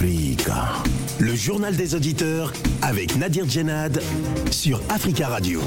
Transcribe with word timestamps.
Le 0.00 1.34
journal 1.36 1.76
des 1.76 1.94
auditeurs 1.94 2.52
avec 2.82 3.16
Nadir 3.16 3.48
Djenad 3.48 4.02
sur 4.50 4.80
Africa 4.88 5.28
Radio. 5.28 5.60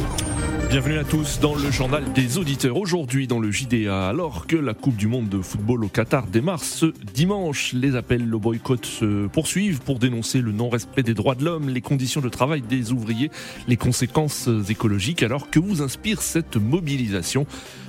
Bienvenue 0.69 0.97
à 0.97 1.03
tous 1.05 1.39
dans 1.39 1.55
le 1.55 1.71
journal 1.71 2.11
des 2.13 2.37
auditeurs. 2.37 2.75
Aujourd'hui 2.75 3.27
dans 3.27 3.39
le 3.39 3.51
JDA, 3.51 4.07
alors 4.07 4.45
que 4.45 4.57
la 4.57 4.73
Coupe 4.73 4.97
du 4.97 5.07
Monde 5.07 5.29
de 5.29 5.41
football 5.41 5.85
au 5.85 5.87
Qatar 5.87 6.27
démarre 6.27 6.63
ce 6.63 6.93
dimanche, 7.13 7.71
les 7.73 7.95
appels 7.95 8.33
au 8.33 8.39
boycott 8.39 8.85
se 8.85 9.27
poursuivent 9.27 9.79
pour 9.79 9.97
dénoncer 9.97 10.41
le 10.41 10.51
non-respect 10.51 11.03
des 11.03 11.13
droits 11.13 11.35
de 11.35 11.45
l'homme, 11.45 11.69
les 11.69 11.81
conditions 11.81 12.21
de 12.21 12.29
travail 12.29 12.61
des 12.61 12.91
ouvriers, 12.91 13.31
les 13.67 13.77
conséquences 13.77 14.49
écologiques. 14.69 15.23
Alors 15.23 15.49
que 15.49 15.59
vous 15.59 15.81
inspire 15.81 16.21
cette 16.21 16.57
mobilisation 16.57 17.45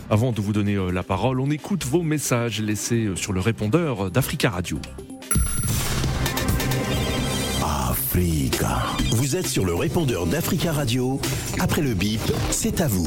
Avant 0.09 0.33
de 0.33 0.41
vous 0.41 0.53
donner 0.53 0.77
euh, 0.77 0.91
la 0.91 1.03
parole, 1.03 1.41
on 1.41 1.51
écoute 1.51 1.85
vos 1.85 2.03
messages 2.03 2.61
laissés 2.61 3.07
euh, 3.07 3.17
sur 3.17 3.33
le 3.33 3.41
répondeur 3.41 4.11
d'Africa 4.11 4.51
Radio. 4.51 4.79
Vous 8.21 9.37
êtes 9.37 9.47
sur 9.47 9.65
le 9.65 9.75
répondeur 9.75 10.27
d'Africa 10.27 10.73
Radio. 10.73 11.21
Après 11.61 11.83
le 11.83 11.95
bip, 11.95 12.19
c'est 12.51 12.81
à 12.81 12.89
vous. 12.89 13.07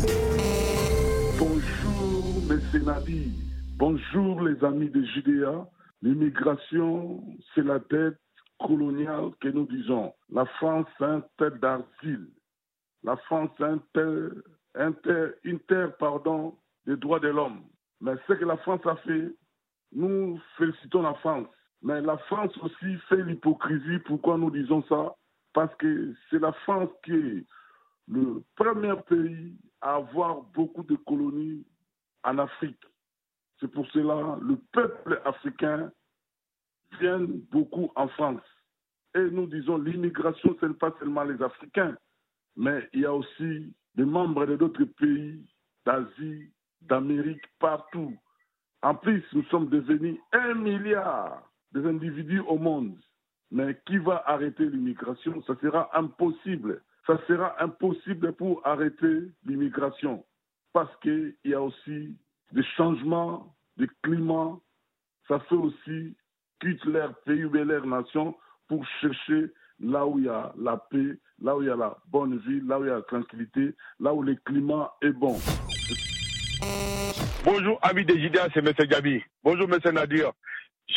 Bonjour, 1.37 2.49
M. 2.49 2.83
Nadi. 2.85 3.33
Bonjour, 3.75 4.41
les 4.41 4.63
amis 4.63 4.89
de 4.89 5.03
Judéa. 5.03 5.67
L'immigration, 6.01 7.21
c'est 7.53 7.65
la 7.65 7.79
dette 7.79 8.21
coloniale 8.57 9.31
que 9.41 9.49
nous 9.49 9.65
disons. 9.65 10.13
La 10.31 10.45
France 10.45 10.87
est 11.01 11.03
un 11.03 11.21
terre 11.37 11.59
d'asile. 11.59 12.29
La 13.03 13.17
France 13.17 13.49
est 13.59 13.63
un 13.63 13.83
terre, 13.93 14.29
un 14.75 14.93
une 15.43 15.59
terre 15.59 15.93
pardon, 15.97 16.55
des 16.87 16.95
droits 16.95 17.19
de 17.19 17.27
l'homme. 17.27 17.63
Mais 17.99 18.13
ce 18.29 18.33
que 18.33 18.45
la 18.45 18.55
France 18.57 18.85
a 18.85 18.95
fait, 18.95 19.35
nous 19.91 20.39
félicitons 20.57 21.01
la 21.01 21.15
France. 21.15 21.47
Mais 21.81 22.01
la 22.01 22.17
France 22.17 22.55
aussi 22.57 22.97
fait 23.09 23.23
l'hypocrisie. 23.23 23.99
Pourquoi 24.05 24.37
nous 24.37 24.51
disons 24.51 24.83
ça? 24.83 25.15
Parce 25.53 25.73
que 25.75 26.13
c'est 26.29 26.39
la 26.39 26.53
France 26.53 26.89
qui 27.03 27.13
est 27.13 27.45
le 28.07 28.43
premier 28.55 28.95
pays 29.07 29.55
à 29.81 29.95
avoir 29.95 30.41
beaucoup 30.53 30.83
de 30.83 30.95
colonies 30.95 31.65
en 32.23 32.37
Afrique. 32.37 32.83
C'est 33.59 33.71
pour 33.71 33.87
cela 33.91 34.37
le 34.41 34.57
peuple 34.71 35.21
africain 35.25 35.91
vient 36.99 37.25
beaucoup 37.51 37.91
en 37.95 38.07
France. 38.09 38.41
Et 39.15 39.29
nous 39.29 39.47
disons 39.47 39.77
l'immigration, 39.77 40.55
ce 40.59 40.65
n'est 40.67 40.73
pas 40.73 40.93
seulement 40.99 41.23
les 41.23 41.41
Africains, 41.41 41.97
mais 42.55 42.87
il 42.93 43.01
y 43.01 43.05
a 43.05 43.13
aussi 43.13 43.73
des 43.95 44.05
membres 44.05 44.45
de 44.45 44.55
d'autres 44.55 44.85
pays 44.85 45.43
d'Asie, 45.85 46.51
d'Amérique, 46.81 47.43
partout. 47.59 48.15
En 48.81 48.95
plus, 48.95 49.23
nous 49.33 49.43
sommes 49.45 49.69
devenus 49.69 50.17
un 50.31 50.53
milliard 50.53 51.50
des 51.73 51.85
individus 51.85 52.41
au 52.41 52.57
monde. 52.57 52.97
Mais 53.51 53.79
qui 53.85 53.97
va 53.97 54.23
arrêter 54.25 54.65
l'immigration? 54.65 55.41
Ça 55.43 55.55
sera 55.61 55.89
impossible. 55.97 56.81
Ça 57.05 57.19
sera 57.27 57.61
impossible 57.61 58.33
pour 58.33 58.65
arrêter 58.65 59.31
l'immigration. 59.45 60.23
Parce 60.73 60.95
qu'il 61.01 61.35
y 61.43 61.53
a 61.53 61.61
aussi 61.61 62.15
des 62.51 62.63
changements 62.77 63.55
de 63.77 63.87
climat. 64.03 64.57
Ça 65.27 65.39
fait 65.41 65.55
aussi 65.55 66.15
quitte 66.61 66.85
leur 66.85 67.15
pays 67.21 67.43
ou 67.43 67.51
leur 67.51 67.85
nation 67.85 68.35
pour 68.67 68.85
chercher 69.01 69.51
là 69.79 70.05
où 70.05 70.19
il 70.19 70.25
y 70.25 70.29
a 70.29 70.53
la 70.57 70.77
paix, 70.77 71.17
là 71.41 71.57
où 71.57 71.61
il 71.61 71.67
y 71.67 71.71
a 71.71 71.75
la 71.75 71.97
bonne 72.07 72.37
vie, 72.39 72.61
là 72.65 72.79
où 72.79 72.83
il 72.83 72.87
y 72.87 72.91
a 72.91 72.95
la 72.95 73.01
tranquillité, 73.01 73.75
là 73.99 74.13
où 74.13 74.21
le 74.21 74.35
climat 74.45 74.93
est 75.01 75.11
bon. 75.11 75.35
Bonjour, 77.43 77.79
amis 77.81 78.05
des 78.05 78.19
JDA, 78.19 78.47
c'est 78.53 78.59
M. 78.59 78.71
Gabi. 78.87 79.23
Bonjour, 79.43 79.67
M. 79.67 79.93
Nadir. 79.93 80.31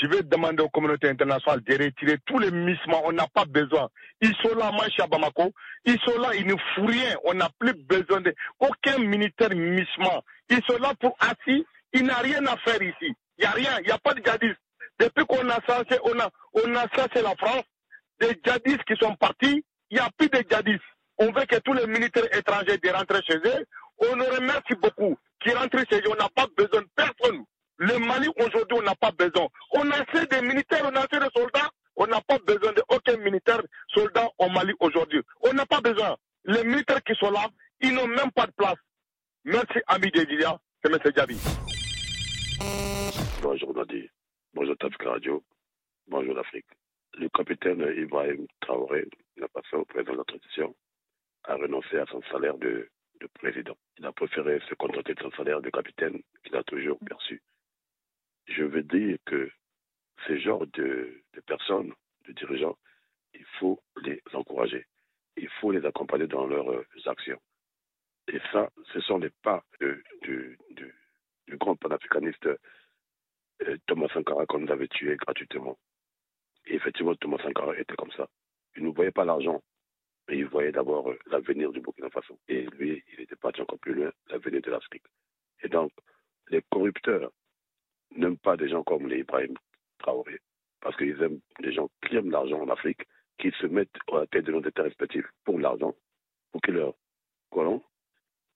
Je 0.01 0.07
vais 0.09 0.23
demander 0.23 0.63
aux 0.63 0.69
communautés 0.69 1.09
internationales 1.09 1.61
de 1.63 1.73
retirer 1.73 2.19
tous 2.27 2.39
les 2.39 2.51
missements. 2.51 3.03
On 3.05 3.13
n'a 3.13 3.27
pas 3.33 3.45
besoin. 3.45 3.89
Ils 4.21 4.35
sont 4.43 4.55
là, 4.57 4.71
suis 4.91 5.03
à 5.03 5.07
Bamako. 5.07 5.53
Ils 5.85 5.99
sont 6.01 6.19
là, 6.19 6.31
ils 6.35 6.47
ne 6.47 6.55
font 6.75 6.87
rien. 6.87 7.17
On 7.25 7.35
n'a 7.35 7.49
plus 7.59 7.75
besoin 7.75 8.21
de 8.21 8.35
aucun 8.59 8.99
militaire 8.99 9.51
missement. 9.55 10.23
Ils 10.51 10.63
sont 10.69 10.79
là 10.79 10.93
pour 10.99 11.17
assis. 11.21 11.65
Il 11.93 12.05
n'a 12.05 12.17
rien 12.17 12.45
à 12.47 12.57
faire 12.59 12.83
ici. 12.83 13.15
Il 13.39 13.43
n'y 13.43 13.47
a 13.47 13.51
rien. 13.51 13.79
Il 13.81 13.87
n'y 13.87 13.93
a 13.93 13.99
pas 13.99 14.15
de 14.15 14.23
djihadistes. 14.23 14.61
Depuis 14.99 15.25
qu'on 15.27 15.49
a 15.49 15.59
censé, 15.67 15.99
on 16.05 16.19
a, 16.19 16.29
on 16.55 16.75
a 16.75 16.87
censé 16.95 17.23
la 17.23 17.35
France, 17.37 17.65
des 18.21 18.39
djihadistes 18.45 18.85
qui 18.85 18.95
sont 19.01 19.15
partis, 19.17 19.65
il 19.91 19.95
n'y 19.95 20.01
a 20.01 20.09
plus 20.17 20.29
de 20.29 20.39
djihadistes. 20.49 20.83
On 21.19 21.27
veut 21.27 21.45
que 21.47 21.57
tous 21.61 21.73
les 21.73 21.87
militaires 21.87 22.27
étrangers 22.37 22.79
de 22.79 22.91
rentrer 22.91 23.21
chez 23.27 23.37
eux. 23.37 23.65
On 23.99 24.17
nous 24.17 24.25
remercie 24.25 24.75
beaucoup 24.81 25.17
qui 25.41 25.53
rentrent 25.53 25.85
chez 25.91 25.99
eux. 25.99 26.11
On 26.11 26.17
n'a 26.17 26.29
pas 26.35 26.47
besoin 26.57 26.81
de 26.83 26.89
personne. 26.97 27.45
Le 27.87 27.99
Mali, 27.99 28.29
aujourd'hui, 28.39 28.79
on 28.79 28.83
n'a 28.83 28.95
pas 28.95 29.11
besoin. 29.11 29.47
On 29.73 29.91
a 29.91 29.97
assez 29.97 30.27
de 30.27 30.41
militaires, 30.47 30.91
on 30.91 30.97
a 30.97 31.01
assez 31.01 31.19
de 31.19 31.31
soldats. 31.37 31.71
On 31.97 32.07
n'a 32.07 32.21
pas 32.23 32.39
besoin 32.39 32.73
d'aucun 32.73 33.17
militaire, 33.19 33.61
soldat 33.89 34.27
au 34.39 34.49
Mali 34.49 34.73
aujourd'hui. 34.81 35.21
On 35.43 35.53
n'a 35.53 35.67
pas 35.67 35.83
besoin. 35.83 36.17
Les 36.47 36.65
militaires 36.65 37.03
qui 37.03 37.15
sont 37.17 37.31
là, 37.31 37.47
ils 37.83 37.93
n'ont 37.93 38.07
même 38.07 38.33
pas 38.35 38.47
de 38.47 38.53
place. 38.53 38.79
Merci, 39.45 39.81
ami 39.87 40.11
Dédilia. 40.11 40.59
C'est 40.83 40.91
M. 40.91 40.99
Djabi. 41.15 41.37
Bonjour 43.43 43.75
Nadi, 43.77 44.09
bonjour 44.55 44.77
Tafka 44.79 45.11
Radio, 45.11 45.45
bonjour 46.09 46.35
l'Afrique. 46.35 46.67
Le 47.19 47.29
capitaine 47.29 47.85
Ibrahim 47.99 48.47
Traoré 48.61 49.05
n'a 49.37 49.49
pas 49.49 49.61
fait 49.71 49.77
au 49.77 49.85
président 49.85 50.13
de 50.13 50.19
la 50.19 50.25
transition 50.25 50.75
a 51.45 51.55
renoncé 51.57 51.99
à 51.99 52.07
son 52.07 52.23
salaire 52.33 52.57
de, 52.57 52.89
de 53.21 53.27
président. 53.35 53.77
Il 53.99 54.07
a 54.07 54.13
préféré 54.13 54.59
se 54.71 54.75
contenter 54.75 55.13
de 55.13 55.21
son 55.21 55.31
salaire 55.33 55.61
de 55.61 55.69
capitaine 55.69 56.19
qu'il 56.43 56.57
a 56.57 56.63
toujours 56.63 56.99
perçu. 57.07 57.43
Je 58.47 58.65
veux 58.65 58.83
dire 58.83 59.19
que 59.25 59.51
ce 60.27 60.37
genre 60.39 60.67
de, 60.69 61.23
personnes, 61.47 61.93
de 62.27 62.33
dirigeants, 62.33 62.79
il 63.35 63.45
faut 63.59 63.81
les 64.03 64.23
encourager. 64.33 64.87
Il 65.37 65.49
faut 65.61 65.73
les 65.73 65.85
accompagner 65.85 66.27
dans 66.27 66.47
leurs 66.47 66.71
euh, 66.71 66.87
actions. 67.07 67.41
Et 68.29 68.39
ça, 68.53 68.71
ce 68.93 69.01
sont 69.01 69.19
les 69.19 69.31
pas 69.43 69.65
du- 70.23 70.57
du 71.47 71.57
grand 71.57 71.77
panafricaniste 71.77 72.47
euh, 73.63 73.77
Thomas 73.87 74.09
Sankara 74.13 74.47
qu'on 74.47 74.61
nous 74.61 74.73
avait 74.73 74.89
tué 74.89 75.17
gratuitement. 75.17 75.79
Et 76.67 76.75
effectivement, 76.75 77.15
Thomas 77.17 77.39
Sankara 77.43 77.77
était 77.79 77.97
comme 77.97 78.11
ça. 78.13 78.29
Il 78.77 78.85
ne 78.85 78.91
voyait 78.91 79.13
pas 79.13 79.25
l'argent, 79.25 79.63
mais 80.29 80.39
il 80.39 80.47
voyait 80.47 80.73
d'abord 80.73 81.11
euh, 81.11 81.19
l'avenir 81.27 81.71
du 81.73 81.81
Burkina 81.81 82.11
Faso. 82.11 82.39
Et 82.49 82.63
lui, 82.67 83.03
il 83.13 83.21
était 83.21 83.37
parti 83.37 83.61
encore 83.61 83.79
plus 83.79 83.95
loin, 83.95 84.13
l'avenir 84.29 84.61
de 84.63 84.71
l'Afrique. 84.71 85.05
Et 85.63 85.69
donc, 85.69 85.93
les 86.49 86.63
corrupteurs 86.71 87.31
n'aiment 88.17 88.39
pas 88.39 88.57
des 88.57 88.69
gens 88.69 88.83
comme 88.83 89.09
les 89.09 89.21
Ibrahim 89.21 89.55
Traoré, 89.99 90.41
parce 90.81 90.97
qu'ils 90.97 91.21
aiment 91.23 91.41
des 91.61 91.73
gens 91.73 91.89
qui 92.07 92.17
aiment 92.17 92.31
l'argent 92.31 92.61
en 92.61 92.69
Afrique, 92.69 93.03
qui 93.39 93.51
se 93.61 93.67
mettent 93.67 93.97
à 94.13 94.21
la 94.21 94.27
tête 94.27 94.45
de 94.45 94.53
nos 94.53 94.63
États 94.63 94.83
respectifs 94.83 95.27
pour 95.45 95.59
l'argent, 95.59 95.95
pour 96.53 96.61
qu'ils 96.61 96.75
leur 96.75 96.95
collent 97.51 97.81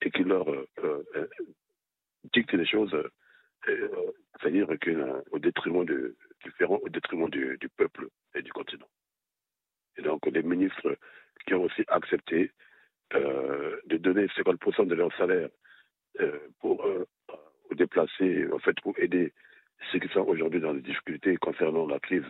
et 0.03 0.11
qui 0.11 0.25
leur 0.25 0.49
euh, 0.51 0.69
euh, 0.85 1.03
euh, 1.17 1.29
dictent 2.33 2.57
des 2.57 2.67
choses 2.67 2.97
c'est-à-dire 4.41 4.69
au 5.33 5.39
détriment 5.41 5.85
de 5.85 6.17
différents, 6.45 6.79
au 6.81 6.89
détriment 6.89 7.29
du, 7.29 7.59
du 7.59 7.69
peuple 7.69 8.09
et 8.35 8.41
du 8.41 8.53
continent. 8.53 8.89
Et 9.97 10.03
donc 10.03 10.25
les 10.27 10.43
ministres 10.43 10.97
qui 11.45 11.55
ont 11.55 11.65
aussi 11.65 11.83
accepté 11.89 12.53
de 13.11 13.97
donner 13.97 14.27
50% 14.29 14.87
de 14.87 14.95
leur 14.95 15.15
salaire 15.17 15.49
pour 16.61 16.87
déplacés, 17.75 18.47
en 18.53 18.61
fait, 18.61 18.81
pour 18.81 18.97
aider 18.99 19.35
ceux 19.93 19.99
qui 19.99 20.09
sont 20.09 20.21
aujourd'hui 20.27 20.61
dans 20.61 20.75
des 20.75 20.81
difficultés 20.83 21.37
concernant 21.37 21.87
la 21.87 21.99
crise 22.01 22.25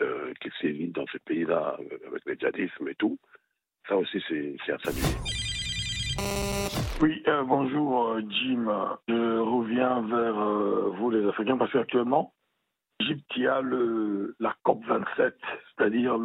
euh, 0.00 0.32
qui 0.40 0.50
sévit 0.60 0.88
dans 0.88 1.06
ce 1.06 1.18
pays-là 1.18 1.76
euh, 1.80 2.08
avec 2.08 2.24
le 2.26 2.34
djihadisme 2.34 2.88
et 2.88 2.94
tout. 2.96 3.18
Ça 3.88 3.96
aussi, 3.96 4.22
c'est 4.28 4.72
à 4.72 4.78
saluer. 4.78 5.00
Oui, 7.00 7.22
euh, 7.28 7.42
bonjour 7.44 8.18
Jim. 8.28 8.96
Je 9.08 9.38
reviens 9.38 10.02
vers 10.06 10.90
vous 10.98 11.10
les 11.10 11.26
Africains 11.28 11.56
parce 11.56 11.72
qu'actuellement, 11.72 12.34
Égypte, 13.00 13.24
il 13.36 13.42
y 13.42 13.46
a 13.46 13.60
la 14.40 14.54
COP 14.62 14.82
27, 14.86 15.34
c'est-à-dire 15.76 16.16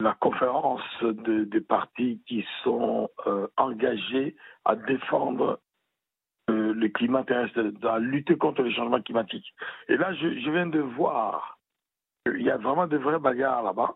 la 0.00 0.14
conférence 0.20 0.82
de- 1.02 1.44
des 1.44 1.60
partis 1.60 2.20
qui 2.26 2.44
sont 2.62 3.08
engagés 3.56 4.36
à 4.64 4.76
défendre 4.76 5.60
euh, 6.50 6.72
le 6.74 6.88
climat 6.88 7.24
terrestre, 7.24 7.72
à 7.84 7.98
lutter 7.98 8.36
contre 8.36 8.62
les 8.62 8.72
changements 8.72 9.00
climatiques. 9.00 9.54
Et 9.88 9.96
là, 9.96 10.12
je, 10.14 10.50
viens 10.50 10.66
de 10.66 10.80
voir 10.80 11.58
qu'il 12.26 12.42
y 12.42 12.50
a 12.50 12.56
vraiment 12.56 12.86
de 12.86 12.96
vraies 12.96 13.18
bagarres 13.18 13.62
là-bas, 13.62 13.94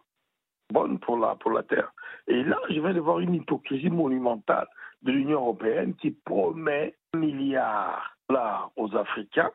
bonnes 0.72 0.98
pour 0.98 1.18
la, 1.18 1.34
pour 1.36 1.50
la 1.50 1.62
Terre. 1.62 1.92
Et 2.28 2.42
là, 2.44 2.58
je 2.68 2.80
viens 2.80 2.94
de 2.94 3.00
voir 3.00 3.20
une 3.20 3.34
hypocrisie 3.34 3.90
monumentale 3.90 4.66
de 5.02 5.12
l'Union 5.12 5.40
européenne 5.40 5.94
qui 5.94 6.10
promet 6.10 6.94
un 7.14 7.18
milliard 7.18 8.16
de 8.28 8.36
aux 8.76 8.96
Africains 8.96 9.52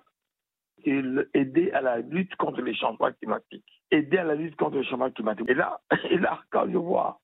et 0.83 1.01
aider 1.33 1.71
à 1.71 1.81
la 1.81 1.99
lutte 1.99 2.35
contre 2.37 2.61
les 2.61 2.73
changements 2.75 3.11
climatiques. 3.11 3.83
Aider 3.91 4.17
à 4.17 4.23
la 4.23 4.35
lutte 4.35 4.55
contre 4.55 4.77
les 4.77 4.85
changements 4.85 5.11
climatiques. 5.11 5.49
Et 5.49 5.53
là, 5.53 5.79
et 6.09 6.17
là 6.17 6.39
quand 6.49 6.69
je 6.71 6.77
vois 6.77 7.19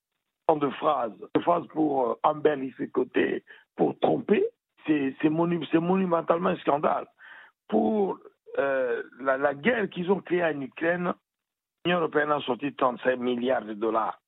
tant 0.48 0.58
de 0.58 0.70
phrases, 0.70 1.14
de 1.34 1.42
phrases 1.42 1.68
pour 1.68 2.10
euh, 2.10 2.20
embellir 2.24 2.74
ses 2.78 2.90
côtés, 2.90 3.44
pour 3.76 3.98
tromper, 4.00 4.46
c'est 4.88 5.16
c'est 5.22 5.30
monu- 5.30 5.66
c'est 5.72 5.80
monumentalement 5.80 6.50
un 6.50 6.58
scandale. 6.58 7.06
Pour 7.68 8.18
euh, 8.58 9.04
la, 9.20 9.38
la 9.38 9.54
guerre 9.54 9.90
qu'ils 9.90 10.10
ont 10.12 10.22
créée 10.22 10.44
en 10.44 10.60
Ukraine, 10.62 11.14
l'Union 11.86 12.00
européenne 12.00 12.32
a 12.32 12.40
sorti 12.42 12.74
35 12.74 13.18
milliards 13.20 13.66
de 13.66 13.74
dollars. 13.74 14.20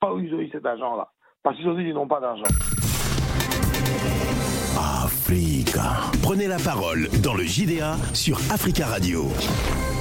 Pas 0.00 0.12
où 0.12 0.18
ils 0.20 0.34
ont 0.34 0.40
eu 0.40 0.50
cet 0.50 0.66
argent-là. 0.66 1.08
Parce 1.42 1.56
qu'ils 1.56 1.68
ont 1.68 1.74
dit 1.74 1.84
qu'ils 1.84 1.94
n'ont 1.94 2.06
pas 2.08 2.20
d'argent. 2.20 2.44
Africa. 5.04 6.10
Prenez 6.22 6.46
la 6.46 6.58
parole 6.58 7.08
dans 7.22 7.34
le 7.34 7.42
JDA 7.44 7.96
sur 8.14 8.36
Africa 8.52 8.86
Radio. 8.86 9.22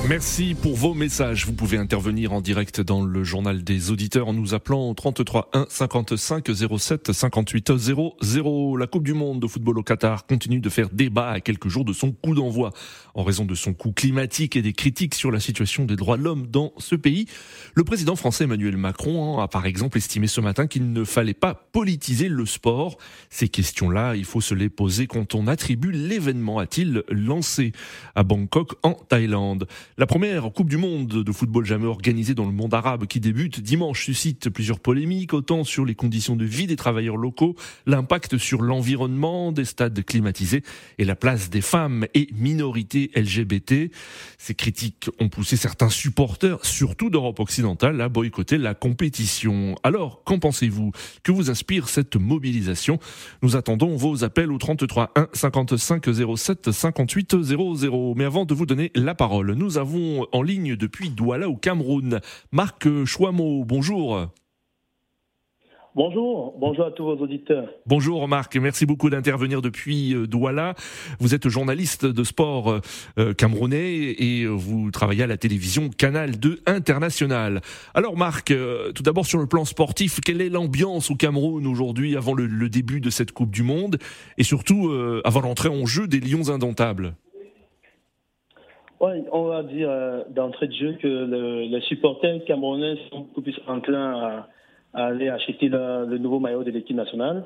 Merci 0.05 0.55
pour 0.55 0.75
vos 0.75 0.93
messages. 0.93 1.45
Vous 1.45 1.53
pouvez 1.53 1.77
intervenir 1.77 2.31
en 2.31 2.39
direct 2.39 2.79
dans 2.79 3.03
le 3.03 3.23
journal 3.25 3.63
des 3.63 3.91
auditeurs 3.91 4.29
en 4.29 4.33
nous 4.33 4.53
appelant 4.53 4.89
au 4.89 4.93
33 4.93 5.49
1 5.51 5.65
55 5.69 6.47
07 6.77 7.11
58 7.11 7.77
00. 7.77 8.77
La 8.77 8.87
Coupe 8.87 9.03
du 9.03 9.13
Monde 9.13 9.41
de 9.41 9.47
football 9.47 9.79
au 9.79 9.83
Qatar 9.83 10.25
continue 10.25 10.61
de 10.61 10.69
faire 10.69 10.89
débat 10.89 11.29
à 11.31 11.39
quelques 11.41 11.67
jours 11.67 11.83
de 11.83 11.91
son 11.91 12.13
coup 12.13 12.35
d'envoi 12.35 12.71
en 13.17 13.23
raison 13.23 13.45
de 13.45 13.55
son 13.55 13.73
coût 13.73 13.91
climatique 13.91 14.55
et 14.55 14.61
des 14.61 14.73
critiques 14.73 15.15
sur 15.15 15.31
la 15.31 15.39
situation 15.39 15.85
des 15.85 15.95
droits 15.95 16.17
de 16.17 16.23
l'homme 16.23 16.45
dans 16.45 16.71
ce 16.77 16.95
pays. 16.95 17.25
Le 17.73 17.83
président 17.83 18.15
français 18.15 18.43
Emmanuel 18.43 18.77
Macron 18.77 19.39
a 19.39 19.47
par 19.47 19.65
exemple 19.65 19.97
estimé 19.97 20.27
ce 20.27 20.39
matin 20.39 20.67
qu'il 20.67 20.93
ne 20.93 21.03
fallait 21.03 21.33
pas 21.33 21.55
politiser 21.55 22.29
le 22.29 22.45
sport. 22.45 22.97
Ces 23.31 23.49
questions-là, 23.49 24.15
il 24.15 24.23
faut 24.23 24.39
se 24.39 24.53
les 24.53 24.69
poser 24.69 25.07
quand 25.07 25.33
on 25.33 25.47
attribue 25.47 25.91
l'événement, 25.91 26.59
a-t-il 26.59 27.03
lancé 27.09 27.71
à 28.13 28.21
Bangkok 28.23 28.75
en 28.83 28.93
Thaïlande. 28.93 29.67
La 29.97 30.05
première 30.05 30.53
Coupe 30.53 30.69
du 30.69 30.77
Monde 30.77 31.07
de 31.07 31.31
football 31.31 31.65
jamais 31.65 31.87
organisée 31.87 32.35
dans 32.35 32.45
le 32.45 32.51
monde 32.51 32.75
arabe 32.75 33.07
qui 33.07 33.19
débute 33.19 33.61
dimanche 33.61 34.05
suscite 34.05 34.49
plusieurs 34.51 34.79
polémiques, 34.79 35.33
autant 35.33 35.63
sur 35.63 35.85
les 35.85 35.95
conditions 35.95 36.35
de 36.35 36.45
vie 36.45 36.67
des 36.67 36.75
travailleurs 36.75 37.17
locaux, 37.17 37.55
l'impact 37.87 38.37
sur 38.37 38.61
l'environnement 38.61 39.51
des 39.51 39.65
stades 39.65 40.05
climatisés 40.05 40.61
et 40.99 41.03
la 41.03 41.15
place 41.15 41.49
des 41.49 41.61
femmes 41.61 42.05
et 42.13 42.27
minorités 42.35 43.06
LGBT. 43.15 43.91
Ces 44.37 44.55
critiques 44.55 45.09
ont 45.19 45.29
poussé 45.29 45.57
certains 45.57 45.89
supporters, 45.89 46.63
surtout 46.65 47.09
d'Europe 47.09 47.39
occidentale, 47.39 47.99
à 48.01 48.09
boycotter 48.09 48.57
la 48.57 48.73
compétition. 48.73 49.75
Alors, 49.83 50.23
qu'en 50.23 50.39
pensez-vous? 50.39 50.91
Que 51.23 51.31
vous 51.31 51.49
inspire 51.49 51.89
cette 51.89 52.15
mobilisation? 52.15 52.99
Nous 53.41 53.55
attendons 53.55 53.95
vos 53.95 54.23
appels 54.23 54.51
au 54.51 54.57
33 54.57 55.11
1 55.15 55.27
55 55.33 56.05
07 56.35 56.71
58 56.71 57.41
00. 57.43 58.15
Mais 58.15 58.25
avant 58.25 58.45
de 58.45 58.53
vous 58.53 58.65
donner 58.65 58.91
la 58.95 59.15
parole, 59.15 59.53
nous 59.53 59.77
avons 59.77 60.25
en 60.31 60.41
ligne 60.41 60.75
depuis 60.75 61.09
Douala 61.09 61.49
au 61.49 61.55
Cameroun 61.55 62.19
Marc 62.51 62.87
Chouamo. 63.05 63.65
Bonjour. 63.65 64.29
Bonjour, 65.97 66.53
bonjour 66.59 66.85
à 66.85 66.91
tous 66.91 67.05
vos 67.05 67.17
auditeurs. 67.17 67.69
Bonjour 67.87 68.27
Marc, 68.27 68.55
merci 68.55 68.85
beaucoup 68.85 69.09
d'intervenir 69.09 69.63
depuis 69.63 70.13
euh, 70.13 70.27
Douala. 70.27 70.75
Vous 71.19 71.33
êtes 71.33 71.49
journaliste 71.49 72.05
de 72.05 72.23
sport 72.23 72.69
euh, 72.69 72.81
euh, 73.17 73.33
camerounais 73.33 74.13
et 74.19 74.45
vous 74.45 74.91
travaillez 74.91 75.23
à 75.23 75.27
la 75.27 75.37
télévision 75.37 75.89
Canal 75.89 76.37
2 76.37 76.59
International. 76.67 77.61
Alors 77.95 78.15
Marc, 78.15 78.53
tout 78.93 79.01
d'abord 79.01 79.25
sur 79.25 79.39
le 79.39 79.47
plan 79.47 79.65
sportif, 79.65 80.19
quelle 80.23 80.39
est 80.39 80.49
l'ambiance 80.49 81.09
au 81.09 81.15
Cameroun 81.15 81.65
aujourd'hui 81.65 82.15
avant 82.15 82.35
le, 82.35 82.69
début 82.69 83.01
de 83.01 83.09
cette 83.09 83.31
Coupe 83.31 83.49
du 83.49 83.63
Monde 83.63 83.97
et 84.37 84.43
surtout 84.43 84.91
avant 85.25 85.41
l'entrée 85.41 85.69
en 85.69 85.87
jeu 85.87 86.07
des 86.07 86.19
Lions 86.19 86.51
indomptables? 86.51 87.15
Oui, 88.99 89.13
on 89.31 89.45
va 89.45 89.63
dire 89.63 89.89
d'entrée 90.29 90.67
de 90.67 90.73
jeu 90.73 90.97
que 91.01 91.65
les 91.71 91.81
supporters 91.81 92.45
camerounais 92.45 92.97
sont 93.09 93.21
beaucoup 93.21 93.41
plus 93.41 93.59
enclins 93.65 94.11
à 94.11 94.47
aller 95.05 95.29
acheter 95.29 95.69
le, 95.69 96.17
nouveau 96.17 96.39
maillot 96.39 96.63
de 96.63 96.71
l'équipe 96.71 96.95
nationale 96.95 97.45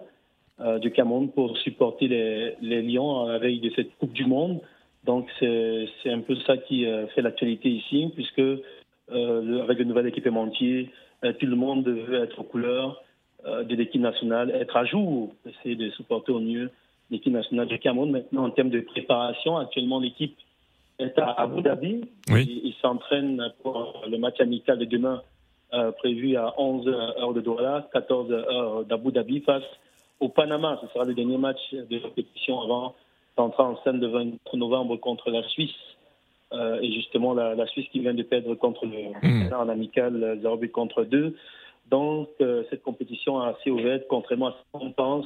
euh, 0.59 0.79
du 0.79 0.91
Cameroun 0.91 1.29
pour 1.29 1.57
supporter 1.57 2.07
les, 2.07 2.55
les 2.61 2.81
Lions 2.81 3.25
à 3.25 3.33
la 3.33 3.39
veille 3.39 3.59
de 3.59 3.71
cette 3.75 3.95
Coupe 3.97 4.13
du 4.13 4.25
Monde. 4.25 4.61
Donc 5.03 5.27
c'est 5.39 5.87
un 6.05 6.19
peu 6.21 6.35
ça 6.47 6.57
qui 6.57 6.85
euh, 6.85 7.07
fait 7.07 7.21
l'actualité 7.21 7.69
ici, 7.69 8.11
puisque 8.15 8.39
euh, 8.39 9.63
avec 9.63 9.79
le 9.79 9.85
nouvel 9.85 10.07
équipementier, 10.07 10.89
tout 11.39 11.45
le 11.45 11.55
monde 11.55 11.87
veut 11.87 12.23
être 12.23 12.39
aux 12.39 12.43
couleurs 12.43 13.03
de 13.45 13.75
l'équipe 13.75 14.01
nationale, 14.01 14.49
être 14.51 14.75
à 14.75 14.85
jour, 14.85 15.35
essayer 15.47 15.75
de 15.75 15.91
supporter 15.91 16.31
au 16.31 16.39
mieux 16.39 16.71
l'équipe 17.11 17.31
nationale 17.31 17.67
du 17.67 17.77
Cameroun. 17.77 18.09
Maintenant, 18.09 18.45
en 18.45 18.49
termes 18.49 18.71
de 18.71 18.79
préparation, 18.79 19.57
actuellement 19.57 19.99
l'équipe 19.99 20.35
est 20.97 21.17
à 21.19 21.29
Abu 21.33 21.61
Dhabi. 21.61 22.01
Oui. 22.31 22.61
Il 22.63 22.73
s'entraîne 22.81 23.51
pour 23.61 24.03
le 24.09 24.17
match 24.17 24.39
amical 24.39 24.79
de 24.79 24.85
demain 24.85 25.21
euh, 25.73 25.91
prévu 25.93 26.35
à 26.35 26.53
11 26.57 26.87
heures 26.89 27.33
de 27.33 27.39
Douala, 27.39 27.87
14 27.93 28.31
heures 28.31 28.83
d'Abu 28.83 29.13
Dhabi 29.13 29.39
face 29.39 29.63
au 30.19 30.27
Panama. 30.27 30.77
Ce 30.81 30.87
sera 30.87 31.05
le 31.05 31.13
dernier 31.13 31.37
match 31.37 31.59
de 31.71 31.97
compétition 31.99 32.59
avant 32.61 32.93
d'entrer 33.37 33.63
en 33.63 33.81
scène 33.81 34.01
le 34.01 34.07
24 34.07 34.57
novembre 34.57 34.97
contre 34.97 35.31
la 35.31 35.43
Suisse. 35.43 35.71
Euh, 36.51 36.81
et 36.81 36.91
justement, 36.91 37.33
la, 37.33 37.65
Suisse 37.67 37.87
qui 37.89 38.01
vient 38.01 38.13
de 38.13 38.23
perdre 38.23 38.53
contre 38.55 38.85
le 38.85 39.13
mmh. 39.25 39.53
en 39.53 39.69
amical 39.69 40.39
0 40.41 40.57
but 40.57 40.73
contre 40.73 41.05
2. 41.05 41.37
Donc, 41.89 42.27
euh, 42.41 42.63
cette 42.69 42.83
compétition 42.83 43.41
est 43.41 43.51
assez 43.51 43.71
ouverte, 43.71 44.03
contrairement 44.09 44.47
à 44.47 44.51
ce 44.51 44.77
qu'on 44.77 44.91
pense. 44.91 45.25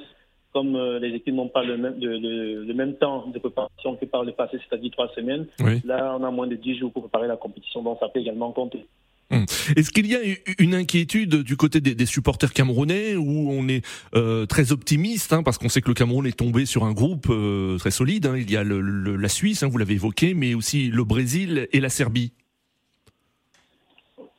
Comme 0.53 0.77
les 0.99 1.09
équipes 1.15 1.33
n'ont 1.33 1.49
pas 1.49 1.63
le 1.63 1.75
même, 1.75 1.95
le, 1.99 2.73
même, 2.73 2.93
temps 2.93 3.25
de 3.27 3.39
préparation 3.39 3.95
que 3.95 4.05
par 4.05 4.23
le 4.23 4.31
passé, 4.31 4.57
c'est-à-dire 4.59 4.91
trois 4.91 5.09
semaines, 5.09 5.47
là, 5.83 6.15
on 6.17 6.23
a 6.23 6.29
moins 6.29 6.47
de 6.47 6.55
10 6.55 6.77
jours 6.77 6.91
pour 6.93 7.01
préparer 7.01 7.27
la 7.27 7.35
compétition, 7.35 7.81
donc 7.81 7.97
ça 7.99 8.07
peut 8.09 8.19
également 8.19 8.51
compter. 8.51 8.85
Hum. 9.31 9.45
Est-ce 9.75 9.89
qu'il 9.89 10.05
y 10.05 10.15
a 10.15 10.19
une 10.59 10.75
inquiétude 10.75 11.41
du 11.41 11.57
côté 11.57 11.81
des, 11.81 12.05
supporters 12.05 12.53
camerounais 12.53 13.15
où 13.15 13.49
on 13.49 13.67
est 13.67 13.83
euh, 14.13 14.45
très 14.45 14.71
optimiste 14.71 15.33
hein, 15.33 15.41
parce 15.41 15.57
qu'on 15.57 15.67
sait 15.69 15.81
que 15.81 15.87
le 15.87 15.95
Cameroun 15.95 16.27
est 16.27 16.37
tombé 16.37 16.67
sur 16.67 16.83
un 16.83 16.93
groupe 16.93 17.25
euh, 17.29 17.77
très 17.79 17.89
solide. 17.89 18.27
Hein. 18.27 18.37
il 18.37 18.51
y 18.51 18.57
a 18.57 18.63
la 18.63 19.29
Suisse, 19.29 19.63
hein, 19.63 19.67
vous 19.67 19.79
l'avez 19.79 19.95
évoqué, 19.95 20.35
mais 20.35 20.53
aussi 20.53 20.89
le 20.89 21.03
Brésil 21.03 21.67
et 21.73 21.79
la 21.79 21.89
Serbie. 21.89 22.33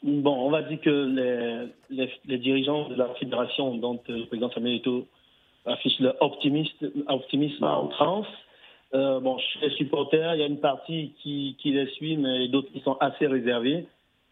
Bon, 0.04 0.46
on 0.46 0.50
va 0.50 0.62
dire 0.62 0.80
que 0.80 1.68
les, 1.90 2.38
dirigeants 2.38 2.88
de 2.88 2.94
la 2.94 3.08
fédération, 3.18 3.76
dont 3.78 4.00
euh, 4.08 4.18
le 4.18 4.26
président 4.26 4.52
Samuel 4.52 4.76
Eto'o 4.76 5.08
affiche 5.64 5.98
leur 5.98 6.14
optimisme 6.22 7.64
en 7.64 7.88
trans. 7.88 8.24
bon, 8.92 9.36
chez 9.38 9.66
les 9.66 9.74
supporters, 9.74 10.36
il 10.36 10.38
y 10.38 10.44
a 10.44 10.46
une 10.46 10.60
partie 10.60 11.12
qui 11.20 11.56
les 11.64 11.88
suit, 11.88 12.16
mais 12.16 12.46
d'autres 12.46 12.70
qui 12.72 12.80
sont 12.82 12.96
assez 13.00 13.26
réservés 13.26 13.84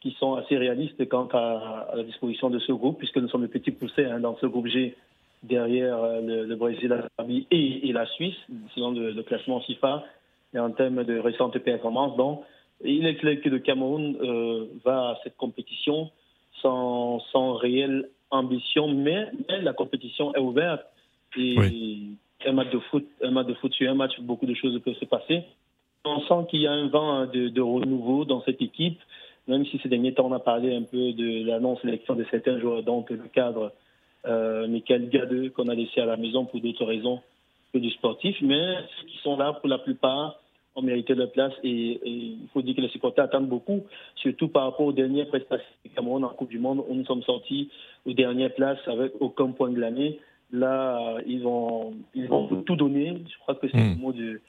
qui 0.04 0.14
sont 0.20 0.34
assez 0.34 0.58
réalistes 0.58 1.08
quant 1.08 1.28
à, 1.32 1.88
la 1.96 2.02
disposition 2.02 2.50
de 2.50 2.58
ce 2.58 2.72
groupe, 2.72 2.98
puisque 2.98 3.16
nous 3.16 3.28
sommes 3.28 3.40
le 3.40 3.48
petit 3.48 3.70
poussé 3.70 4.04
hein, 4.04 4.20
dans 4.20 4.36
ce 4.36 4.44
groupe 4.44 4.66
G 4.66 4.94
derrière 5.42 5.96
euh, 5.96 6.44
le, 6.44 6.56
Brésil, 6.56 6.88
la 6.88 7.08
Serbie 7.16 7.46
et, 7.50 7.90
la 7.90 8.04
Suisse, 8.04 8.36
selon 8.74 8.90
le, 8.90 9.22
classement 9.22 9.60
FIFA, 9.60 10.04
et 10.52 10.58
en 10.58 10.70
termes 10.72 11.04
de 11.04 11.18
récentes 11.18 11.58
performances. 11.58 12.18
Donc, 12.18 12.42
il 12.84 13.06
est 13.06 13.16
clair 13.16 13.40
que 13.40 13.48
le 13.48 13.60
Cameroun 13.60 14.18
euh, 14.20 14.66
va 14.84 15.12
à 15.12 15.18
cette 15.24 15.38
compétition 15.38 16.10
sans, 16.60 17.20
sans 17.32 17.54
réelle 17.54 18.10
ambition, 18.30 18.88
mais, 18.88 19.28
la 19.48 19.72
compétition 19.72 20.34
est 20.34 20.40
ouverte. 20.40 20.84
Et 21.38 21.56
un 22.44 22.52
match 22.52 22.70
de 22.70 22.78
foot, 22.78 23.06
un 23.22 23.30
match 23.30 23.46
de 23.46 23.54
foot 23.54 23.72
sur 23.72 23.90
un 23.90 23.94
match, 23.94 24.20
beaucoup 24.20 24.44
de 24.44 24.54
choses 24.54 24.78
peuvent 24.84 24.98
se 25.00 25.06
passer. 25.06 25.44
On 26.04 26.20
sent 26.20 26.48
qu'il 26.50 26.60
y 26.60 26.66
a 26.66 26.72
un 26.72 26.88
vent 26.88 27.24
de, 27.24 27.48
de 27.48 27.60
renouveau 27.62 28.26
dans 28.26 28.42
cette 28.42 28.60
équipe 28.60 29.00
même 29.46 29.66
si 29.66 29.78
ces 29.82 29.88
derniers 29.88 30.14
temps 30.14 30.26
on 30.26 30.32
a 30.32 30.40
parlé 30.40 30.74
un 30.74 30.82
peu 30.82 31.12
de 31.12 31.46
la 31.46 31.60
non-sélection 31.60 32.14
de 32.14 32.24
certains 32.30 32.58
joueurs, 32.58 32.82
donc 32.82 33.10
le 33.10 33.28
cadre 33.32 33.72
euh, 34.26 34.66
Michael 34.66 35.08
Gadeux 35.10 35.50
qu'on 35.50 35.68
a 35.68 35.74
laissé 35.74 36.00
à 36.00 36.06
la 36.06 36.16
maison 36.16 36.44
pour 36.44 36.60
d'autres 36.60 36.84
raisons 36.84 37.20
que 37.72 37.78
du 37.78 37.90
sportif, 37.90 38.36
mais 38.40 38.76
ceux 39.00 39.06
qui 39.06 39.18
sont 39.18 39.36
là 39.36 39.52
pour 39.52 39.68
la 39.68 39.78
plupart 39.78 40.40
ont 40.76 40.82
mérité 40.82 41.14
leur 41.14 41.30
place 41.30 41.52
et, 41.62 42.00
il 42.04 42.48
faut 42.52 42.62
dire 42.62 42.74
que 42.74 42.80
les 42.80 42.88
supporters 42.88 43.24
attendent 43.24 43.48
beaucoup, 43.48 43.84
surtout 44.16 44.48
par 44.48 44.64
rapport 44.64 44.86
aux 44.86 44.92
dernières 44.92 45.28
prestations 45.28 45.66
du 45.84 45.90
Cameroun 45.90 46.24
en 46.24 46.30
Coupe 46.30 46.50
du 46.50 46.58
Monde 46.58 46.84
où 46.88 46.94
nous 46.94 47.04
sommes 47.04 47.22
sortis 47.22 47.70
aux 48.06 48.12
dernières 48.12 48.54
places 48.54 48.86
avec 48.86 49.12
aucun 49.20 49.50
point 49.52 49.70
de 49.70 49.78
l'année. 49.78 50.18
Là, 50.52 51.18
ils 51.26 51.42
vont, 51.42 51.94
ils 52.14 52.28
vont 52.28 52.62
tout 52.62 52.76
donner. 52.76 53.22
Je 53.28 53.38
crois 53.38 53.54
que 53.54 53.68
c'est 53.68 53.76
le 53.76 53.96
mot 53.96 54.12
de, 54.12 54.40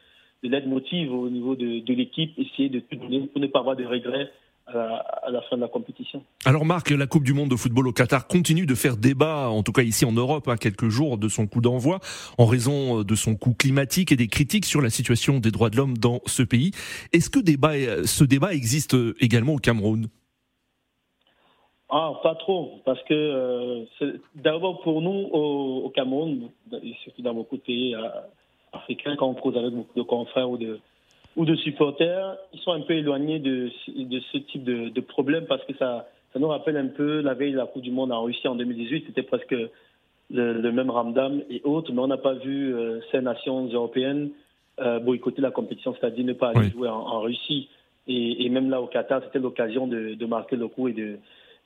de 0.43 0.49
l'aide 0.49 0.67
motive 0.67 1.13
au 1.13 1.29
niveau 1.29 1.55
de, 1.55 1.79
de 1.79 1.93
l'équipe, 1.93 2.37
essayer 2.39 2.69
de 2.69 2.79
tout 2.79 2.95
donner 2.95 3.21
pour 3.27 3.41
ne 3.41 3.47
pas 3.47 3.59
avoir 3.59 3.75
de 3.75 3.85
regrets 3.85 4.31
à 4.67 5.29
la 5.29 5.41
fin 5.43 5.55
de 5.55 5.61
la 5.61 5.67
compétition. 5.67 6.23
Alors 6.43 6.65
Marc, 6.65 6.89
la 6.89 7.07
Coupe 7.07 7.23
du 7.23 7.33
Monde 7.33 7.49
de 7.49 7.55
football 7.55 7.87
au 7.87 7.91
Qatar 7.91 8.27
continue 8.27 8.65
de 8.65 8.75
faire 8.75 8.97
débat, 8.97 9.49
en 9.49 9.63
tout 9.63 9.71
cas 9.71 9.83
ici 9.83 10.05
en 10.05 10.11
Europe, 10.11 10.47
à 10.47 10.53
hein, 10.53 10.57
quelques 10.57 10.89
jours 10.89 11.17
de 11.17 11.27
son 11.27 11.47
coup 11.47 11.61
d'envoi, 11.61 11.99
en 12.37 12.45
raison 12.45 13.03
de 13.03 13.15
son 13.15 13.35
coût 13.35 13.53
climatique 13.53 14.11
et 14.11 14.15
des 14.15 14.27
critiques 14.27 14.65
sur 14.65 14.81
la 14.81 14.89
situation 14.89 15.39
des 15.39 15.51
droits 15.51 15.69
de 15.69 15.77
l'homme 15.77 15.97
dans 15.97 16.21
ce 16.25 16.43
pays. 16.43 16.71
Est-ce 17.13 17.29
que 17.29 17.39
débat, 17.39 17.73
ce 18.05 18.23
débat 18.23 18.53
existe 18.53 18.95
également 19.19 19.53
au 19.53 19.59
Cameroun? 19.59 20.07
Ah, 21.89 22.13
pas 22.23 22.35
trop, 22.35 22.81
parce 22.83 23.01
que 23.03 23.13
euh, 23.13 24.17
d'abord 24.33 24.81
pour 24.81 25.01
nous 25.01 25.29
au, 25.31 25.89
Cameroun, 25.91 26.49
surtout 27.03 27.21
dans 27.21 27.35
beaucoup 27.35 27.57
de 27.57 27.61
pays 27.61 27.93
euh, 27.93 28.09
africains, 28.73 29.15
quand 29.15 29.27
on 29.27 29.35
cause 29.35 29.55
avec 29.55 29.71
beaucoup 29.71 29.97
de 29.97 30.03
confrères 30.03 30.49
ou 30.49 30.57
de, 30.57 30.79
ou 31.35 31.45
de 31.45 31.55
supporters, 31.55 32.37
ils 32.53 32.59
sont 32.59 32.71
un 32.71 32.81
peu 32.81 32.93
éloignés 32.93 33.39
de, 33.39 33.69
de 33.87 34.19
ce 34.31 34.37
type 34.37 34.63
de, 34.63 34.89
de, 34.89 35.01
problème 35.01 35.45
parce 35.47 35.63
que 35.65 35.73
ça, 35.77 36.07
ça 36.33 36.39
nous 36.39 36.47
rappelle 36.47 36.77
un 36.77 36.87
peu 36.87 37.21
la 37.21 37.33
veille 37.33 37.51
de 37.51 37.57
la 37.57 37.65
Coupe 37.65 37.81
du 37.81 37.91
Monde 37.91 38.11
en 38.11 38.23
Russie 38.23 38.47
en 38.47 38.55
2018. 38.55 39.05
C'était 39.07 39.23
presque 39.23 39.55
le, 40.29 40.71
même 40.71 40.89
ramdam 40.89 41.41
et 41.49 41.61
autres, 41.63 41.91
mais 41.93 42.01
on 42.01 42.07
n'a 42.07 42.17
pas 42.17 42.33
vu 42.33 42.73
euh, 42.73 42.99
ces 43.11 43.21
nations 43.21 43.65
européennes 43.65 44.31
euh, 44.81 44.99
boycotter 44.99 45.41
la 45.41 45.51
compétition, 45.51 45.95
c'est-à-dire 45.97 46.25
ne 46.25 46.33
pas 46.33 46.49
aller 46.49 46.69
jouer 46.69 46.89
en, 46.89 47.21
Russie. 47.21 47.69
Et, 48.07 48.49
même 48.49 48.69
là, 48.69 48.81
au 48.81 48.87
Qatar, 48.87 49.21
c'était 49.23 49.39
l'occasion 49.39 49.87
de, 49.87 50.25
marquer 50.25 50.57
le 50.57 50.67
coup 50.67 50.89
et 50.89 50.93
de, 50.93 51.17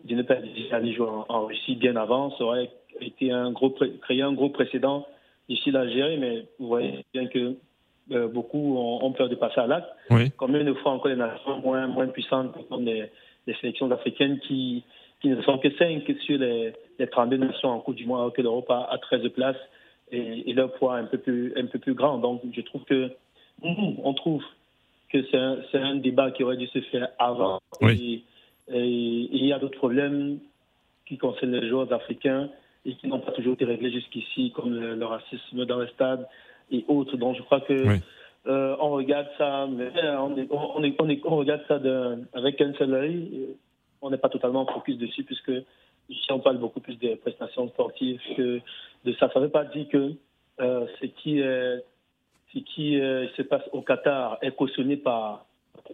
ne 0.08 0.22
pas 0.22 0.36
aller 0.72 0.94
jouer 0.94 1.08
en, 1.28 1.46
Russie 1.46 1.76
bien 1.76 1.96
avant. 1.96 2.30
Ça 2.38 2.44
aurait 2.44 2.70
été 3.02 3.32
un 3.32 3.52
gros, 3.52 3.72
créé 4.02 4.22
un 4.22 4.34
gros 4.34 4.50
précédent 4.50 5.08
ici 5.48 5.72
l'Algérie, 5.72 6.18
mais 6.20 6.46
vous 6.60 6.68
voyez 6.68 7.04
bien 7.12 7.26
que 7.26 7.56
euh, 8.12 8.28
beaucoup 8.28 8.78
ont, 8.78 9.12
peur 9.12 9.30
de 9.30 9.36
passer 9.36 9.60
à 9.60 9.68
l'acte. 9.68 9.90
Oui. 10.10 10.32
Combien 10.38 10.64
de 10.64 10.74
fois 10.74 10.94
encore 10.94 11.10
les 11.10 11.16
nations 11.16 11.60
moins, 11.60 11.88
moins 11.88 12.08
puissantes 12.08 12.56
comme 12.70 12.86
les, 12.86 13.10
sélections 13.62 13.90
africaines 13.90 14.40
qui, 14.40 14.84
qui 15.22 15.30
ne 15.30 15.42
sont 15.42 15.58
que 15.58 15.76
5 15.76 16.04
sur 16.22 16.38
les, 16.38 16.74
les 17.00 17.08
32 17.08 17.38
nations 17.38 17.70
en 17.70 17.80
Coupe 17.80 17.96
du 17.96 18.06
Monde, 18.06 18.20
alors 18.20 18.34
que 18.34 18.42
l'Europe 18.42 18.70
a, 18.70 18.96
13 19.02 19.28
places 19.30 19.58
et, 20.12 20.54
leur 20.54 20.74
poids 20.74 20.98
un 20.98 21.06
peu 21.06 21.18
plus, 21.18 21.54
un 21.56 21.66
peu 21.66 21.80
plus 21.80 21.94
grand. 21.94 22.18
Donc 22.20 22.42
je 22.52 22.62
trouve 22.62 22.84
que 22.84 23.12
on 23.62 24.14
trouve 24.14 24.44
que 25.12 25.24
c'est 25.30 25.38
un, 25.38 25.58
un, 25.74 25.96
débat 25.96 26.32
qui 26.32 26.44
aurait 26.44 26.58
dû 26.58 26.68
se 26.68 26.80
faire 26.82 27.10
avant. 27.18 27.60
Et, 27.82 28.24
il 28.72 29.46
y 29.46 29.52
a 29.52 29.58
d'autres 29.58 29.78
problèmes 29.78 30.38
qui 31.08 31.18
concernent 31.18 31.56
les 31.56 31.68
joueurs 31.68 31.92
africains 31.92 32.50
et 32.86 32.94
qui 32.94 33.08
n'ont 33.08 33.20
pas 33.20 33.32
toujours 33.32 33.54
été 33.54 33.66
réglés 33.66 33.92
jusqu'ici, 33.92 34.52
comme 34.56 34.74
le, 34.74 35.06
racisme 35.06 35.66
dans 35.66 35.80
les 35.80 35.90
stades 35.90 36.28
et 36.72 36.86
autres. 36.88 37.18
Donc 37.18 37.36
je 37.38 37.42
crois 37.44 37.62
que 37.62 38.00
euh, 38.48 38.76
on 38.80 38.92
regarde 38.92 39.28
ça, 39.38 39.68
mais 39.70 39.92
on, 40.18 40.36
on, 40.50 41.12
on, 41.26 41.38
regarde 41.38 41.62
ça 41.68 41.80
avec 42.34 42.62
un 42.62 42.74
seul 42.74 42.94
œil. 42.94 43.48
On 44.02 44.10
n'est 44.10 44.18
pas 44.18 44.30
totalement 44.30 44.66
focus 44.66 44.98
dessus 44.98 45.24
puisque 45.24 45.52
ici 46.10 46.32
on 46.32 46.40
parle 46.40 46.58
beaucoup 46.58 46.80
plus 46.80 46.96
des 46.96 47.16
prestations 47.16 47.68
sportives 47.70 48.20
que 48.36 48.60
de 49.06 49.14
ça. 49.14 49.30
Ça 49.34 49.40
ne 49.40 49.46
veut 49.46 49.52
pas 49.52 49.66
dire 49.66 49.88
que 49.90 50.14
euh, 50.62 50.86
ce 51.02 51.06
qui, 51.06 51.42
ce 52.54 52.60
qui 52.60 53.00
euh, 53.00 53.28
se 53.36 53.42
passe 53.42 53.64
au 53.72 53.82
Qatar 53.82 54.38
est 54.42 54.56
cautionné 54.56 54.98
par 54.98 55.46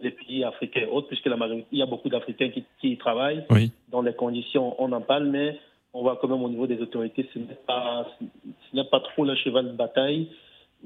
les 0.02 0.10
pays 0.10 0.44
africains 0.44 0.86
autres, 0.90 1.08
puisque 1.08 1.26
la 1.26 1.36
majorité, 1.36 1.66
il 1.72 1.78
y 1.78 1.82
a 1.82 1.86
beaucoup 1.86 2.08
d'Africains 2.08 2.50
qui, 2.50 2.64
qui, 2.80 2.92
y 2.92 2.96
travaillent. 2.98 3.44
Dans 3.90 4.02
les 4.02 4.14
conditions, 4.14 4.74
on 4.78 4.92
en 4.92 5.00
parle, 5.00 5.26
mais 5.26 5.58
on 5.92 6.02
voit 6.02 6.16
quand 6.16 6.28
même 6.28 6.42
au 6.42 6.48
niveau 6.48 6.66
des 6.66 6.80
autorités, 6.80 7.28
ce 7.32 7.38
n'est 7.38 7.58
pas, 7.66 8.06
ce 8.20 8.76
n'est 8.76 8.84
pas 8.84 9.00
trop 9.00 9.24
le 9.24 9.34
cheval 9.36 9.68
de 9.68 9.72
bataille. 9.72 10.28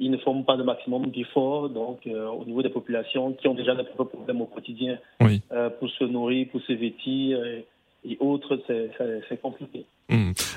Ils 0.00 0.10
ne 0.10 0.16
font 0.18 0.42
pas 0.42 0.56
le 0.56 0.64
maximum 0.64 1.10
d'efforts. 1.10 1.68
Donc, 1.68 2.06
euh, 2.06 2.26
au 2.26 2.44
niveau 2.44 2.62
des 2.62 2.70
populations 2.70 3.32
qui 3.34 3.46
ont 3.46 3.54
déjà 3.54 3.74
des 3.76 3.84
problèmes 3.84 4.40
au 4.40 4.46
quotidien 4.46 4.98
euh, 5.22 5.70
pour 5.70 5.88
se 5.90 6.04
nourrir, 6.04 6.48
pour 6.50 6.60
se 6.62 6.72
vêtir 6.72 7.38
et 8.04 8.16
autres, 8.20 8.58
c'est 9.28 9.40
compliqué. 9.40 9.84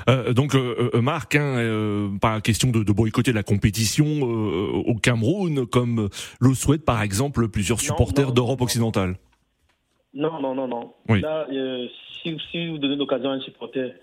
Euh, 0.09 0.33
donc 0.33 0.55
euh, 0.55 0.89
euh, 0.95 1.01
Marc, 1.01 1.35
hein, 1.35 2.17
pas 2.21 2.41
question 2.41 2.71
de, 2.71 2.83
de, 2.83 2.91
boycotter 2.91 3.33
la 3.33 3.43
compétition 3.43 4.05
au 4.05 4.95
Cameroun, 4.95 5.67
comme 5.67 6.09
le 6.39 6.53
souhaitent 6.53 6.85
par 6.85 7.01
exemple 7.01 7.47
plusieurs 7.49 7.79
supporters 7.79 8.31
d'Europe 8.31 8.61
occidentale. 8.61 9.15
Non, 10.13 10.39
non, 10.41 10.55
non, 10.55 10.67
non. 10.67 10.93
Là, 11.09 11.47
si, 12.21 12.37
si, 12.51 12.67
vous 12.67 12.77
donnez 12.77 12.95
l'occasion 12.95 13.31
à 13.31 13.33
un 13.33 13.41
supporter 13.41 13.93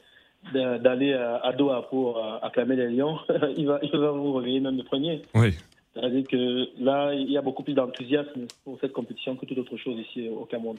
d'aller 0.52 1.12
à, 1.12 1.52
Doha 1.52 1.82
pour 1.90 2.22
acclamer 2.42 2.76
les 2.76 2.88
Lions, 2.90 3.18
il, 3.56 3.66
va, 3.66 3.78
il 3.82 3.96
va 3.98 4.10
vous 4.10 4.32
réveiller 4.34 4.60
même 4.60 4.76
le 4.76 4.84
premier. 4.84 5.22
Oui. 5.34 5.54
C'est-à-dire 5.94 6.24
que 6.30 6.68
là, 6.82 7.12
il 7.14 7.30
y 7.30 7.36
a 7.36 7.42
beaucoup 7.42 7.64
plus 7.64 7.74
d'enthousiasme 7.74 8.46
pour 8.64 8.78
cette 8.80 8.92
compétition 8.92 9.34
que 9.36 9.44
toute 9.44 9.58
autre 9.58 9.76
chose 9.76 9.98
ici 9.98 10.28
au 10.28 10.44
Cameroun. 10.44 10.76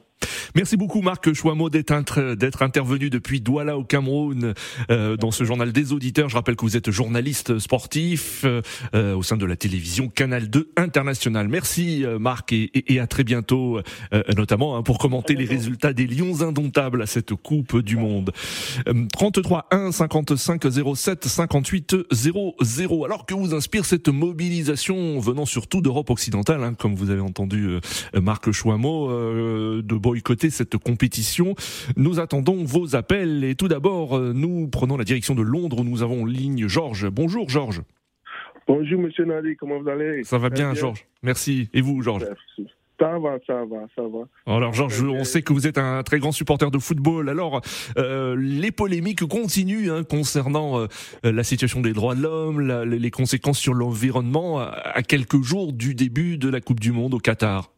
Merci 0.55 0.75
beaucoup 0.75 1.01
Marc 1.01 1.31
Chouamot 1.33 1.69
d'être 1.69 2.61
intervenu 2.61 3.09
depuis 3.09 3.39
Douala 3.39 3.77
au 3.77 3.83
Cameroun 3.83 4.53
euh, 4.89 5.15
dans 5.15 5.31
ce 5.31 5.45
journal 5.45 5.71
des 5.71 5.93
auditeurs. 5.93 6.27
Je 6.27 6.35
rappelle 6.35 6.57
que 6.57 6.65
vous 6.65 6.75
êtes 6.75 6.91
journaliste 6.91 7.59
sportif 7.59 8.45
euh, 8.45 9.15
au 9.15 9.23
sein 9.23 9.37
de 9.37 9.45
la 9.45 9.55
télévision 9.55 10.09
Canal 10.09 10.49
2 10.49 10.71
International. 10.75 11.47
Merci 11.47 12.05
euh, 12.05 12.19
Marc 12.19 12.51
et, 12.51 12.69
et, 12.93 12.99
à 12.99 13.07
très 13.07 13.23
bientôt, 13.23 13.79
notamment 14.35 14.75
hein, 14.75 14.83
pour 14.83 14.97
commenter 14.97 15.35
les 15.35 15.45
résultats 15.45 15.93
des 15.93 16.05
Lions 16.05 16.41
indomptables 16.41 17.01
à 17.01 17.05
cette 17.05 17.33
Coupe 17.33 17.79
du 17.79 17.95
Monde. 17.95 18.31
33 19.13 19.67
1 19.71 19.91
55 19.91 20.63
07 20.95 21.25
58 21.25 21.95
00. 22.11 23.05
Alors 23.05 23.25
que 23.25 23.33
vous 23.33 23.53
inspire 23.53 23.85
cette 23.85 24.09
mobilisation 24.09 25.00
venant 25.19 25.45
surtout 25.45 25.81
d'Europe 25.81 26.09
occidentale, 26.09 26.63
hein, 26.63 26.73
comme 26.73 26.95
vous 26.95 27.09
avez 27.09 27.21
entendu 27.21 27.67
euh, 27.67 28.21
Marc 28.21 28.51
Chouamot, 28.51 29.09
euh, 29.09 29.81
de 29.81 29.95
boycotter 29.95 30.49
cette 30.49 30.77
compétition. 30.77 31.55
Nous 31.97 32.19
attendons 32.19 32.63
vos 32.63 32.95
appels 32.95 33.43
et 33.43 33.55
tout 33.55 33.67
d'abord, 33.67 34.17
euh, 34.17 34.33
nous 34.33 34.67
prenons 34.67 34.97
la 34.97 35.03
direction 35.03 35.35
de 35.35 35.41
Londres 35.41 35.79
où 35.79 35.83
nous 35.83 36.03
avons 36.03 36.23
en 36.23 36.25
ligne 36.25 36.67
Georges. 36.67 37.09
Bonjour 37.09 37.49
Georges. 37.49 37.81
Bonjour 38.67 39.01
Monsieur 39.01 39.25
Nadi, 39.25 39.55
comment 39.55 39.79
vous 39.81 39.89
allez? 39.89 40.23
Ça 40.23 40.37
va 40.37 40.49
bien, 40.49 40.73
Georges. 40.73 41.05
Merci. 41.23 41.69
Et 41.73 41.81
vous 41.81 42.01
Georges? 42.01 42.25
Ça 43.01 43.17
va, 43.17 43.39
ça 43.47 43.65
va, 43.65 43.87
ça 43.95 44.03
va. 44.03 44.27
Alors 44.45 44.73
Georges, 44.73 45.01
on 45.03 45.23
sait 45.23 45.41
que 45.41 45.53
vous 45.53 45.65
êtes 45.65 45.79
un 45.79 46.03
très 46.03 46.19
grand 46.19 46.31
supporter 46.31 46.69
de 46.69 46.77
football. 46.77 47.29
Alors, 47.29 47.61
euh, 47.97 48.35
les 48.37 48.71
polémiques 48.71 49.25
continuent 49.25 49.89
hein, 49.89 50.03
concernant 50.03 50.79
euh, 50.79 50.87
la 51.23 51.43
situation 51.43 51.81
des 51.81 51.93
droits 51.93 52.13
de 52.13 52.21
l'homme, 52.21 52.61
les 52.61 53.11
conséquences 53.11 53.57
sur 53.57 53.73
l'environnement 53.73 54.59
à 54.59 55.01
quelques 55.01 55.41
jours 55.41 55.73
du 55.73 55.95
début 55.95 56.37
de 56.37 56.47
la 56.47 56.61
Coupe 56.61 56.79
du 56.79 56.91
Monde 56.91 57.15
au 57.15 57.17
Qatar. 57.17 57.71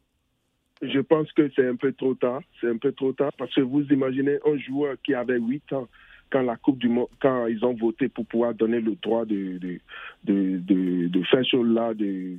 Je 0.82 1.00
pense 1.00 1.32
que 1.32 1.50
c'est 1.56 1.68
un 1.68 1.78
peu 1.78 1.94
trop 1.94 2.16
tard. 2.16 2.42
C'est 2.60 2.70
un 2.70 2.78
peu 2.78 2.92
trop 2.92 3.14
tard 3.14 3.32
parce 3.38 3.54
que 3.56 3.62
vous 3.62 3.84
imaginez 3.84 4.40
un 4.46 4.58
joueur 4.58 4.96
qui 5.06 5.14
avait 5.14 5.40
8 5.40 5.72
ans 5.74 5.88
quand 6.30 6.42
la 6.42 6.58
Coupe 6.58 6.80
du 6.80 6.90
Monde, 6.90 7.08
quand 7.22 7.46
ils 7.48 7.64
ont 7.64 7.76
voté 7.76 8.10
pour 8.10 8.26
pouvoir 8.26 8.54
donner 8.54 8.82
le 8.82 8.96
droit 8.96 9.24
de, 9.24 9.60
de, 9.60 9.80
de, 10.26 11.08
de, 11.08 11.24
faire 11.24 11.46
ce 11.46 11.58
là, 11.58 11.94
de, 11.94 12.38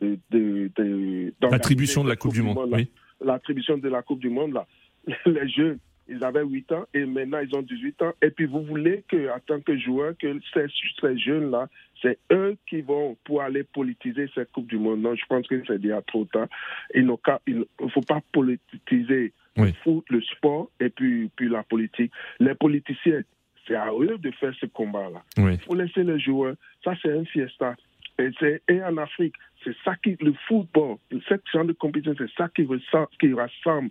de, 0.00 1.32
l'attribution 1.42 2.04
de 2.04 2.08
la 2.08 2.16
Coupe 2.16 2.32
du 2.32 2.42
Monde. 2.42 2.68
oui. 2.72 2.88
L'attribution 3.22 3.76
de 3.76 3.88
la 3.88 4.02
Coupe 4.02 4.20
du 4.20 4.30
Monde, 4.30 4.54
là. 4.54 4.66
Les 5.26 5.48
jeunes, 5.48 5.78
ils 6.08 6.24
avaient 6.24 6.44
8 6.44 6.72
ans 6.72 6.86
et 6.92 7.04
maintenant 7.04 7.38
ils 7.38 7.54
ont 7.54 7.62
18 7.62 8.02
ans. 8.02 8.12
Et 8.22 8.30
puis 8.30 8.46
vous 8.46 8.62
voulez 8.62 9.04
que, 9.08 9.30
en 9.30 9.38
tant 9.40 9.60
que 9.60 9.78
joueur, 9.78 10.14
que 10.18 10.38
ces, 10.52 10.66
ces 11.00 11.18
jeunes-là, 11.18 11.68
c'est 12.02 12.18
eux 12.32 12.56
qui 12.66 12.80
vont 12.80 13.16
pour 13.24 13.42
aller 13.42 13.62
politiser 13.62 14.28
cette 14.34 14.50
Coupe 14.52 14.66
du 14.66 14.78
Monde. 14.78 15.00
Non, 15.00 15.14
je 15.14 15.24
pense 15.26 15.46
que 15.46 15.62
c'est 15.66 15.80
déjà 15.80 16.02
trop 16.02 16.24
tard. 16.24 16.48
Il 16.94 17.06
ne 17.06 17.88
faut 17.88 18.00
pas 18.00 18.20
politiser 18.32 19.32
le 19.56 19.72
foot, 19.84 20.04
le 20.08 20.22
sport 20.22 20.70
et 20.80 20.88
puis, 20.88 21.30
puis 21.36 21.48
la 21.48 21.62
politique. 21.62 22.12
Les 22.38 22.54
politiciens, 22.54 23.20
c'est 23.66 23.76
à 23.76 23.90
eux 23.92 24.18
de 24.18 24.30
faire 24.32 24.54
ce 24.60 24.66
combat-là. 24.66 25.22
Il 25.36 25.58
faut 25.60 25.74
laisser 25.74 26.02
les 26.02 26.18
joueurs. 26.18 26.54
Ça, 26.82 26.94
c'est 27.02 27.12
un 27.12 27.24
fiesta. 27.24 27.76
Et, 28.18 28.82
en 28.82 28.96
Afrique, 28.98 29.34
c'est 29.64 29.76
ça 29.84 29.96
qui, 29.96 30.16
le 30.20 30.32
football, 30.48 30.96
cette 31.28 31.42
genre 31.52 31.64
de 31.64 31.72
compétition, 31.72 32.14
c'est 32.16 32.30
ça 32.36 32.48
qui, 32.54 32.66
qui 33.20 33.34
rassemble 33.34 33.90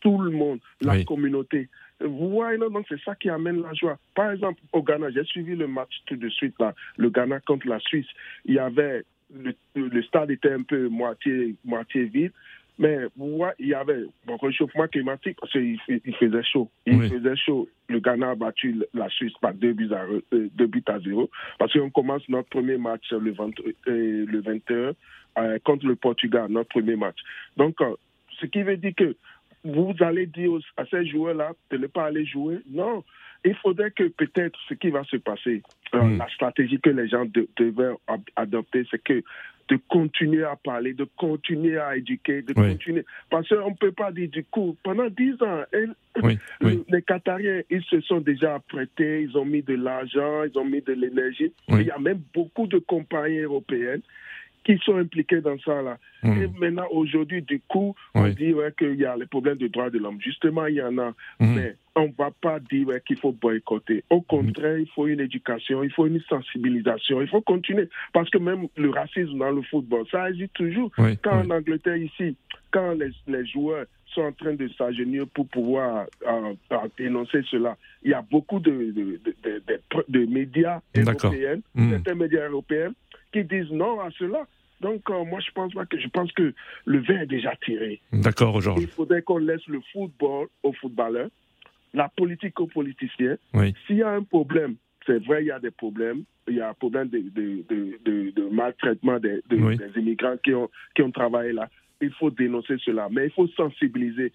tout 0.00 0.18
le 0.18 0.30
monde, 0.30 0.60
la 0.80 1.02
communauté. 1.04 1.68
Vous 2.00 2.30
voyez, 2.30 2.58
donc 2.58 2.84
c'est 2.88 3.00
ça 3.00 3.14
qui 3.14 3.30
amène 3.30 3.62
la 3.62 3.72
joie. 3.72 3.98
Par 4.14 4.30
exemple, 4.30 4.60
au 4.72 4.82
Ghana, 4.82 5.10
j'ai 5.10 5.24
suivi 5.24 5.56
le 5.56 5.66
match 5.66 6.02
tout 6.06 6.16
de 6.16 6.28
suite, 6.28 6.54
là, 6.60 6.74
le 6.98 7.08
Ghana 7.08 7.40
contre 7.40 7.66
la 7.66 7.80
Suisse. 7.80 8.06
Il 8.44 8.54
y 8.54 8.58
avait, 8.58 9.04
le, 9.34 9.54
le 9.74 10.02
stade 10.02 10.30
était 10.30 10.52
un 10.52 10.62
peu 10.62 10.88
moitié, 10.88 11.54
moitié 11.64 12.04
vide. 12.04 12.32
Mais 12.78 12.98
vous 13.16 13.36
voyez, 13.36 13.54
il 13.58 13.68
y 13.68 13.74
avait 13.74 14.04
un 14.28 14.36
réchauffement 14.40 14.86
climatique 14.86 15.38
parce 15.40 15.52
qu'il 15.52 15.78
il 15.88 16.14
faisait 16.16 16.42
chaud. 16.42 16.70
Il 16.84 17.08
faisait 17.08 17.36
chaud. 17.36 17.68
Le 17.88 18.00
Ghana 18.00 18.30
a 18.30 18.34
battu 18.34 18.82
la 18.92 19.08
Suisse 19.08 19.32
par 19.40 19.54
deux 19.54 19.72
buts 19.72 19.92
à, 19.92 20.04
euh, 20.04 20.50
deux 20.54 20.66
buts 20.66 20.84
à 20.86 20.98
zéro. 21.00 21.30
Parce 21.58 21.72
qu'on 21.72 21.90
commence 21.90 22.28
notre 22.28 22.48
premier 22.48 22.76
match 22.76 23.10
le, 23.12 23.32
20, 23.32 23.50
euh, 23.88 24.26
le 24.26 24.40
21 24.40 24.92
euh, 25.38 25.58
contre 25.64 25.86
le 25.86 25.96
Portugal, 25.96 26.46
notre 26.50 26.68
premier 26.68 26.96
match. 26.96 27.16
Donc, 27.56 27.76
ce 28.40 28.46
qui 28.46 28.62
veut 28.62 28.76
dire 28.76 28.94
que 28.94 29.16
vous 29.64 29.94
allez 30.00 30.26
dire 30.26 30.58
à 30.76 30.84
ces 30.86 31.06
joueurs-là 31.06 31.52
de 31.70 31.78
ne 31.78 31.86
pas 31.86 32.06
aller 32.06 32.24
jouer. 32.24 32.60
Non, 32.70 33.02
il 33.44 33.54
faudrait 33.56 33.90
que 33.90 34.04
peut-être 34.08 34.58
ce 34.68 34.74
qui 34.74 34.90
va 34.90 35.04
se 35.04 35.16
passer, 35.16 35.62
mm. 35.92 36.18
la 36.18 36.28
stratégie 36.28 36.80
que 36.80 36.90
les 36.90 37.08
gens 37.08 37.24
devaient 37.56 37.94
adopter, 38.36 38.86
c'est 38.90 39.02
que 39.02 39.22
de 39.68 39.78
continuer 39.88 40.44
à 40.44 40.56
parler, 40.56 40.94
de 40.94 41.06
continuer 41.16 41.78
à 41.78 41.96
éduquer, 41.96 42.42
de 42.42 42.52
continuer. 42.52 43.04
Parce 43.30 43.48
qu'on 43.48 43.70
ne 43.70 43.74
peut 43.74 43.92
pas 43.92 44.12
dire 44.12 44.28
du 44.28 44.44
coup, 44.44 44.76
pendant 44.82 45.08
dix 45.08 45.34
ans, 45.42 45.62
les 46.88 47.02
Qatariens, 47.02 47.62
ils 47.70 47.82
se 47.84 48.00
sont 48.02 48.20
déjà 48.20 48.54
apprêtés, 48.54 49.22
ils 49.22 49.36
ont 49.36 49.44
mis 49.44 49.62
de 49.62 49.74
l'argent, 49.74 50.44
ils 50.44 50.56
ont 50.58 50.64
mis 50.64 50.82
de 50.82 50.92
l'énergie. 50.92 51.52
Il 51.68 51.82
y 51.82 51.90
a 51.90 51.98
même 51.98 52.20
beaucoup 52.32 52.66
de 52.66 52.78
compagnies 52.78 53.40
européennes 53.40 54.02
qui 54.66 54.78
sont 54.84 54.96
impliqués 54.96 55.40
dans 55.40 55.56
ça 55.60 55.80
là. 55.80 55.96
Hmm. 56.24 56.42
Et 56.42 56.48
maintenant, 56.58 56.88
aujourd'hui, 56.90 57.40
du 57.40 57.60
coup, 57.68 57.94
on 58.14 58.26
dit 58.26 58.52
qu'il 58.76 58.96
y 58.96 59.04
a 59.04 59.16
les 59.16 59.26
problèmes 59.26 59.58
de 59.58 59.68
droits 59.68 59.90
de 59.90 59.98
l'homme. 59.98 60.20
Justement, 60.20 60.66
il 60.66 60.74
y 60.74 60.82
en 60.82 60.98
a, 60.98 61.10
hmm. 61.38 61.54
mais 61.54 61.76
on 61.94 62.08
ne 62.08 62.12
va 62.18 62.32
pas 62.32 62.58
dire 62.58 62.88
qu'il 63.06 63.16
faut 63.16 63.30
boycotter. 63.30 64.02
Au 64.10 64.22
contraire, 64.22 64.76
il 64.78 64.88
faut 64.88 65.06
une 65.06 65.20
éducation, 65.20 65.84
il 65.84 65.92
faut 65.92 66.06
une 66.06 66.20
sensibilisation, 66.28 67.22
il 67.22 67.28
faut 67.28 67.42
continuer. 67.42 67.88
Parce 68.12 68.28
que 68.28 68.38
même 68.38 68.66
le 68.76 68.90
racisme 68.90 69.38
dans 69.38 69.52
le 69.52 69.62
football, 69.62 70.04
ça 70.10 70.28
existe 70.28 70.54
toujours. 70.54 70.90
quand 71.22 71.44
en 71.46 71.50
Angleterre, 71.50 71.96
ici, 71.96 72.36
quand 72.72 72.94
les, 72.94 73.12
les, 73.28 73.46
joueurs 73.46 73.86
sont 74.06 74.22
en 74.22 74.32
train 74.32 74.54
de 74.54 74.68
s'agenir 74.76 75.28
pour 75.28 75.46
pouvoir 75.46 76.06
euh, 76.26 76.54
euh, 76.72 76.76
dénoncer 76.98 77.42
cela, 77.50 77.76
il 78.02 78.10
y 78.10 78.14
a 78.14 78.22
beaucoup 78.22 78.58
de, 78.58 78.70
de, 78.72 79.20
de, 79.24 79.62
de 80.08 80.26
médias 80.26 80.80
européens, 80.96 81.60
hmm. 81.76 81.90
certains 81.92 82.14
médias 82.16 82.48
européens, 82.48 82.92
qui 83.32 83.44
disent 83.44 83.70
non 83.70 84.00
à 84.00 84.10
cela. 84.18 84.46
Donc, 84.80 85.08
euh, 85.10 85.24
moi, 85.24 85.40
je 85.40 85.50
pense 85.52 85.72
pas 85.72 85.86
que 85.86 85.98
je 85.98 86.08
pense 86.08 86.30
que 86.32 86.52
le 86.84 86.98
vin 87.00 87.20
est 87.22 87.26
déjà 87.26 87.54
tiré. 87.64 88.00
D'accord, 88.12 88.60
Georges. 88.60 88.82
Il 88.82 88.88
faudrait 88.88 89.22
qu'on 89.22 89.38
laisse 89.38 89.66
le 89.66 89.80
football 89.92 90.48
aux 90.62 90.72
footballeurs, 90.74 91.30
la 91.94 92.08
politique 92.08 92.58
aux 92.60 92.66
politiciens. 92.66 93.36
Oui. 93.54 93.74
S'il 93.86 93.96
y 93.96 94.02
a 94.02 94.10
un 94.10 94.22
problème, 94.22 94.76
c'est 95.06 95.22
vrai, 95.24 95.42
il 95.44 95.46
y 95.46 95.50
a 95.50 95.58
des 95.60 95.70
problèmes. 95.70 96.24
Il 96.48 96.56
y 96.56 96.60
a 96.60 96.68
un 96.68 96.74
problème 96.74 97.08
de, 97.08 97.18
de, 97.34 97.64
de, 98.32 98.48
maltraitement 98.50 99.18
des, 99.18 99.40
Oui. 99.50 99.76
des 99.76 100.00
immigrants 100.00 100.36
qui 100.44 100.54
ont, 100.54 100.68
qui 100.94 101.02
ont 101.02 101.10
travaillé 101.10 101.52
là. 101.52 101.68
Il 102.02 102.10
faut 102.12 102.30
dénoncer 102.30 102.74
cela, 102.84 103.08
mais 103.10 103.24
il 103.26 103.30
faut 103.30 103.48
sensibiliser. 103.56 104.30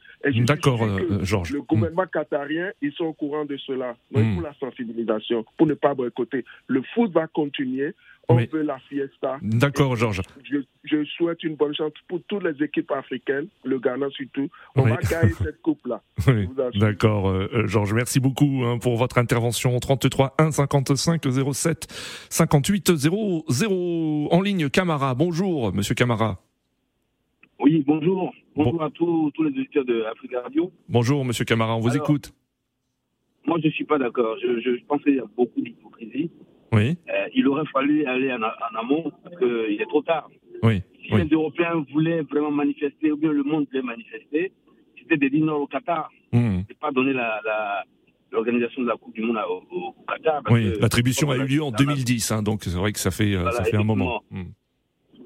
D'accord, 0.46 0.82
euh, 0.84 1.20
Georges. 1.24 1.52
Le 1.52 1.62
gouvernement 1.62 2.06
qatarien, 2.12 2.72
ils 2.82 2.92
sont 2.94 3.06
au 3.06 3.14
courant 3.14 3.46
de 3.46 3.56
cela. 3.58 3.96
Donc, 4.12 4.24
Mm. 4.24 4.34
pour 4.34 4.42
la 4.44 4.54
sensibilisation, 4.60 5.46
pour 5.58 5.68
ne 5.68 5.76
pas 5.76 5.94
boycotter. 5.94 6.44
Le 6.68 6.82
foot 6.96 7.12
va 7.12 7.28
continuer. 7.28 7.94
On 8.30 8.36
veut 8.38 8.62
la 8.62 8.80
fiesta. 8.88 9.38
D'accord, 9.42 9.96
Georges. 9.98 10.22
Je, 10.50 10.58
je 10.86 11.04
souhaite 11.04 11.44
une 11.44 11.56
bonne 11.56 11.76
chance 11.76 11.92
pour 12.08 12.22
toutes 12.30 12.44
les 12.44 12.64
équipes 12.64 12.90
africaines, 12.92 13.48
le 13.66 13.78
Ghana 13.78 14.08
surtout. 14.12 14.48
On 14.76 14.84
Oui. 14.84 14.92
va 14.92 14.98
gagner 14.98 15.34
cette 15.34 15.62
coupe-là. 15.62 16.02
Oui. 16.28 16.48
D'accord, 16.76 17.28
euh, 17.30 17.50
euh, 17.54 17.68
Georges. 17.68 17.94
Merci 17.94 18.20
beaucoup 18.22 18.62
hein, 18.64 18.78
pour 18.80 18.96
votre 18.96 19.18
intervention. 19.18 19.78
33 19.80 20.36
1 20.40 20.52
55 20.52 21.22
07 21.54 21.88
58 22.30 22.96
00 22.96 24.28
en 24.32 24.42
ligne. 24.42 24.70
Camara, 24.70 25.14
bonjour, 25.14 25.74
Monsieur 25.74 25.96
Camara. 25.96 26.40
Oui, 27.62 27.84
bonjour. 27.86 28.34
Bonjour 28.56 28.84
à 28.84 28.90
tous, 28.90 29.32
tous 29.34 29.44
les 29.44 29.52
auditeurs 29.52 29.86
de 29.86 30.04
Africa 30.04 30.42
Radio. 30.42 30.72
Bonjour, 30.90 31.24
Monsieur 31.24 31.46
Camara, 31.46 31.76
on 31.76 31.80
vous 31.80 31.92
Alors, 31.92 32.04
écoute. 32.04 32.34
Moi, 33.46 33.58
je 33.62 33.68
ne 33.68 33.72
suis 33.72 33.86
pas 33.86 33.98
d'accord. 33.98 34.36
Je, 34.42 34.84
pense 34.88 35.02
qu'il 35.04 35.16
y 35.16 35.20
a 35.20 35.26
beaucoup 35.38 35.62
d'hypocrisie. 35.62 36.32
Oui, 36.74 36.96
Euh, 37.10 37.28
il 37.36 37.48
aurait 37.48 37.66
fallu 37.74 38.06
aller 38.06 38.32
en, 38.34 38.42
amont 38.80 39.12
parce 39.24 39.36
qu'il 39.38 39.82
est 39.82 39.86
trop 39.90 40.02
tard. 40.02 40.30
oui, 40.64 40.82
Si 41.06 41.14
oui. 41.14 41.24
les 41.24 41.30
Européens 41.36 41.86
voulaient 41.92 42.22
vraiment 42.22 42.52
manifester, 42.52 43.12
ou 43.12 43.18
bien 43.18 43.32
le 43.32 43.44
monde 43.44 43.68
voulait 43.70 43.84
manifester, 43.84 44.54
c'était 44.98 45.18
de 45.18 45.28
dire 45.28 45.46
non 45.46 45.56
au 45.58 45.68
Qatar. 45.68 46.10
C'est 46.34 46.80
pas 46.80 46.92
donner 46.92 47.14
la, 47.14 47.42
la- 47.46 47.84
l'organisation 48.32 48.82
de 48.84 48.88
la 48.88 48.96
Coupe 48.96 49.14
du 49.14 49.22
Monde 49.22 49.38
au, 49.50 49.94
Qatar. 50.08 50.42
parce 50.44 50.56
Oui, 50.56 50.72
l'attribution 50.80 51.30
a 51.32 51.38
eu 51.38 51.46
lieu 51.46 51.62
en 51.62 51.72
Voilà, 51.72 51.86
2010, 51.94 52.32
hein, 52.32 52.42
donc 52.44 52.64
c'est 52.64 52.74
vrai 52.78 52.94
que 52.94 53.00
ça 53.00 53.12
fait, 53.12 53.34
euh, 53.36 53.42
Voilà, 53.42 53.52
ça 53.52 53.64
fait 53.66 53.76
un 53.78 53.84
moment. 53.84 54.24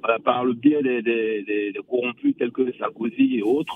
Voilà, 0.06 0.20
par 0.20 0.46
le 0.46 0.54
biais 0.54 0.84
des, 0.84 1.02
des, 1.02 1.42
des- 1.44 1.72
des 1.72 1.80
corrompus 1.90 2.36
tels 2.38 2.52
que 2.52 2.72
Sarkozy 2.78 3.38
et 3.38 3.42
autres. 3.42 3.76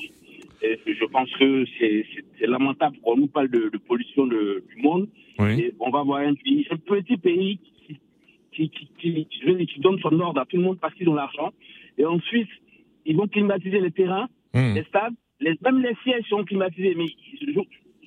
Et 0.62 0.77
je 0.86 1.05
pense 1.05 1.31
que 1.39 1.65
c'est 1.79 2.45
lamentable 2.48 2.98
qu'on 3.01 3.15
nous 3.17 3.27
parle 3.27 3.50
de, 3.50 3.69
de 3.69 3.77
pollution 3.77 4.27
de- 4.27 4.63
du 4.69 4.81
monde. 4.83 5.07
Oui, 5.39 5.59
Et 5.59 5.74
on 5.79 5.89
va 5.89 6.03
voir 6.03 6.19
un 6.19 6.36
pays, 6.36 6.67
un 6.69 6.77
petit 6.77 7.17
pays 7.17 7.59
qui, 7.88 8.69
qui, 8.69 8.88
qui, 9.00 9.25
qui- 9.27 9.79
donne 9.79 10.00
son 10.01 10.19
ordre 10.19 10.41
à 10.41 10.45
tout 10.45 10.57
le 10.57 10.63
monde 10.63 10.79
parce 10.79 10.93
qu'ils 10.95 11.09
ont 11.09 11.15
l'argent. 11.15 11.51
Et 11.98 12.05
ensuite, 12.05 12.50
ils 13.05 13.15
vont 13.15 13.27
climatiser 13.27 13.79
les 13.79 13.91
terrains, 13.91 14.27
Hmm. 14.53 14.74
les 14.75 14.83
stades, 14.83 15.13
les, 15.39 15.53
même 15.63 15.79
les 15.81 15.95
sièges 16.03 16.25
sont 16.29 16.43
climatisés. 16.43 16.93
Mais 16.95 17.05
je- 17.41 17.59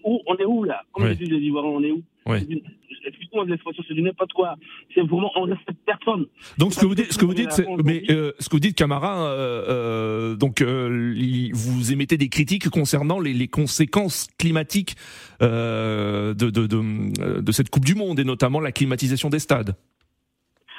où, 0.04 0.21
on 0.26 0.37
est 0.37 0.44
où 0.44 0.64
là? 0.64 0.82
Comme 0.92 1.04
Oui. 1.04 1.16
disent 1.16 1.30
les 1.30 1.38
Ivoiriens, 1.38 1.71
on 1.71 1.82
est 1.82 1.90
où? 1.90 2.02
Oui. 2.26 2.62
Excuse-moi 3.04 3.44
de 3.47 3.50
l'expression, 3.50 3.82
c'est 3.88 3.94
du 3.94 4.02
n'importe 4.02 4.32
quoi. 4.32 4.54
C'est 4.94 5.00
vraiment, 5.00 5.32
on 5.35 5.42
respecte 5.42 5.80
personne. 5.85 6.26
Donc 6.59 6.73
ce 6.73 6.80
que 6.80 6.87
vous 6.87 6.94
dites, 6.94 7.12
ce 7.12 7.18
que 7.18 7.25
vous 7.25 7.35
dites, 7.35 7.62
mais 7.85 8.04
euh, 8.11 8.30
ce 8.38 8.49
que 8.49 8.54
vous 8.54 8.61
dites, 8.61 8.76
Camara, 8.76 9.26
euh, 9.26 9.64
euh, 9.68 10.37
donc 10.37 10.61
euh, 10.61 11.14
vous 11.52 11.92
émettez 11.92 12.16
des 12.16 12.28
critiques 12.28 12.68
concernant 12.68 13.18
les, 13.18 13.32
les 13.32 13.49
conséquences 13.49 14.28
climatiques 14.38 14.94
euh, 15.42 16.32
de, 16.35 16.50
de, 16.50 16.66
de, 16.68 17.40
de 17.40 17.52
cette 17.52 17.71
Coupe 17.71 17.85
du 17.85 17.97
Monde 17.97 18.21
et 18.21 18.25
notamment 18.25 18.61
la 18.61 18.71
climatisation 18.71 19.28
des 19.28 19.40
stades. 19.40 19.75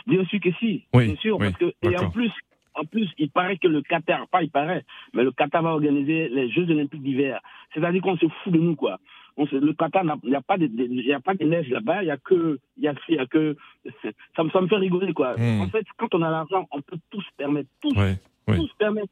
Bien 0.07 0.23
sûr 0.25 0.39
que 0.39 0.49
si. 0.59 0.83
Oui, 0.93 1.07
bien 1.07 1.15
sûr, 1.17 1.37
oui, 1.39 1.47
parce 1.47 1.57
que 1.57 1.73
et 1.89 1.97
en 1.97 2.09
plus, 2.09 2.31
en 2.75 2.85
plus, 2.85 3.09
il 3.17 3.29
paraît 3.29 3.57
que 3.57 3.67
le 3.67 3.81
Qatar, 3.81 4.27
pas 4.29 4.41
il 4.43 4.49
paraît, 4.49 4.83
mais 5.13 5.23
le 5.23 5.31
Qatar 5.31 5.61
va 5.63 5.69
organiser 5.71 6.29
les 6.29 6.49
Jeux 6.49 6.69
Olympiques 6.69 7.03
d'hiver. 7.03 7.39
C'est-à-dire 7.73 8.01
qu'on 8.01 8.17
se 8.17 8.25
fout 8.43 8.53
de 8.53 8.59
nous, 8.59 8.75
quoi. 8.75 8.99
On 9.37 9.47
se- 9.47 9.55
le 9.55 9.73
Qatar, 9.73 10.03
n'a- 10.03 10.17
il 10.23 10.29
n'y 10.29 10.35
a 10.35 10.41
pas 10.41 10.57
de, 10.57 10.67
de- 10.67 10.83
il 10.89 11.05
y 11.05 11.13
a 11.13 11.19
pas 11.19 11.33
de 11.33 11.43
neige 11.43 11.69
là-bas, 11.69 12.03
il 12.03 12.07
y 12.07 12.11
a 12.11 12.17
que, 12.17 12.59
il 12.77 12.83
y 12.83 12.87
a, 12.87 12.93
il 13.09 13.15
y 13.15 13.19
a 13.19 13.25
que, 13.25 13.55
ça 14.35 14.43
me, 14.43 14.49
ça 14.51 14.61
me 14.61 14.67
fait 14.67 14.75
rigoler, 14.77 15.13
quoi. 15.13 15.35
Hmm. 15.37 15.61
En 15.61 15.67
fait, 15.69 15.85
quand 15.97 16.13
on 16.15 16.21
a 16.21 16.29
l'argent, 16.29 16.67
on 16.71 16.81
peut 16.81 16.97
tout 17.09 17.21
se 17.21 17.29
permettre, 17.37 17.69
tous, 17.81 17.95
Ouais, 17.97 18.17
oui. 18.47 18.57
tout 18.57 18.67
se 18.67 18.75
permettre. 18.75 19.11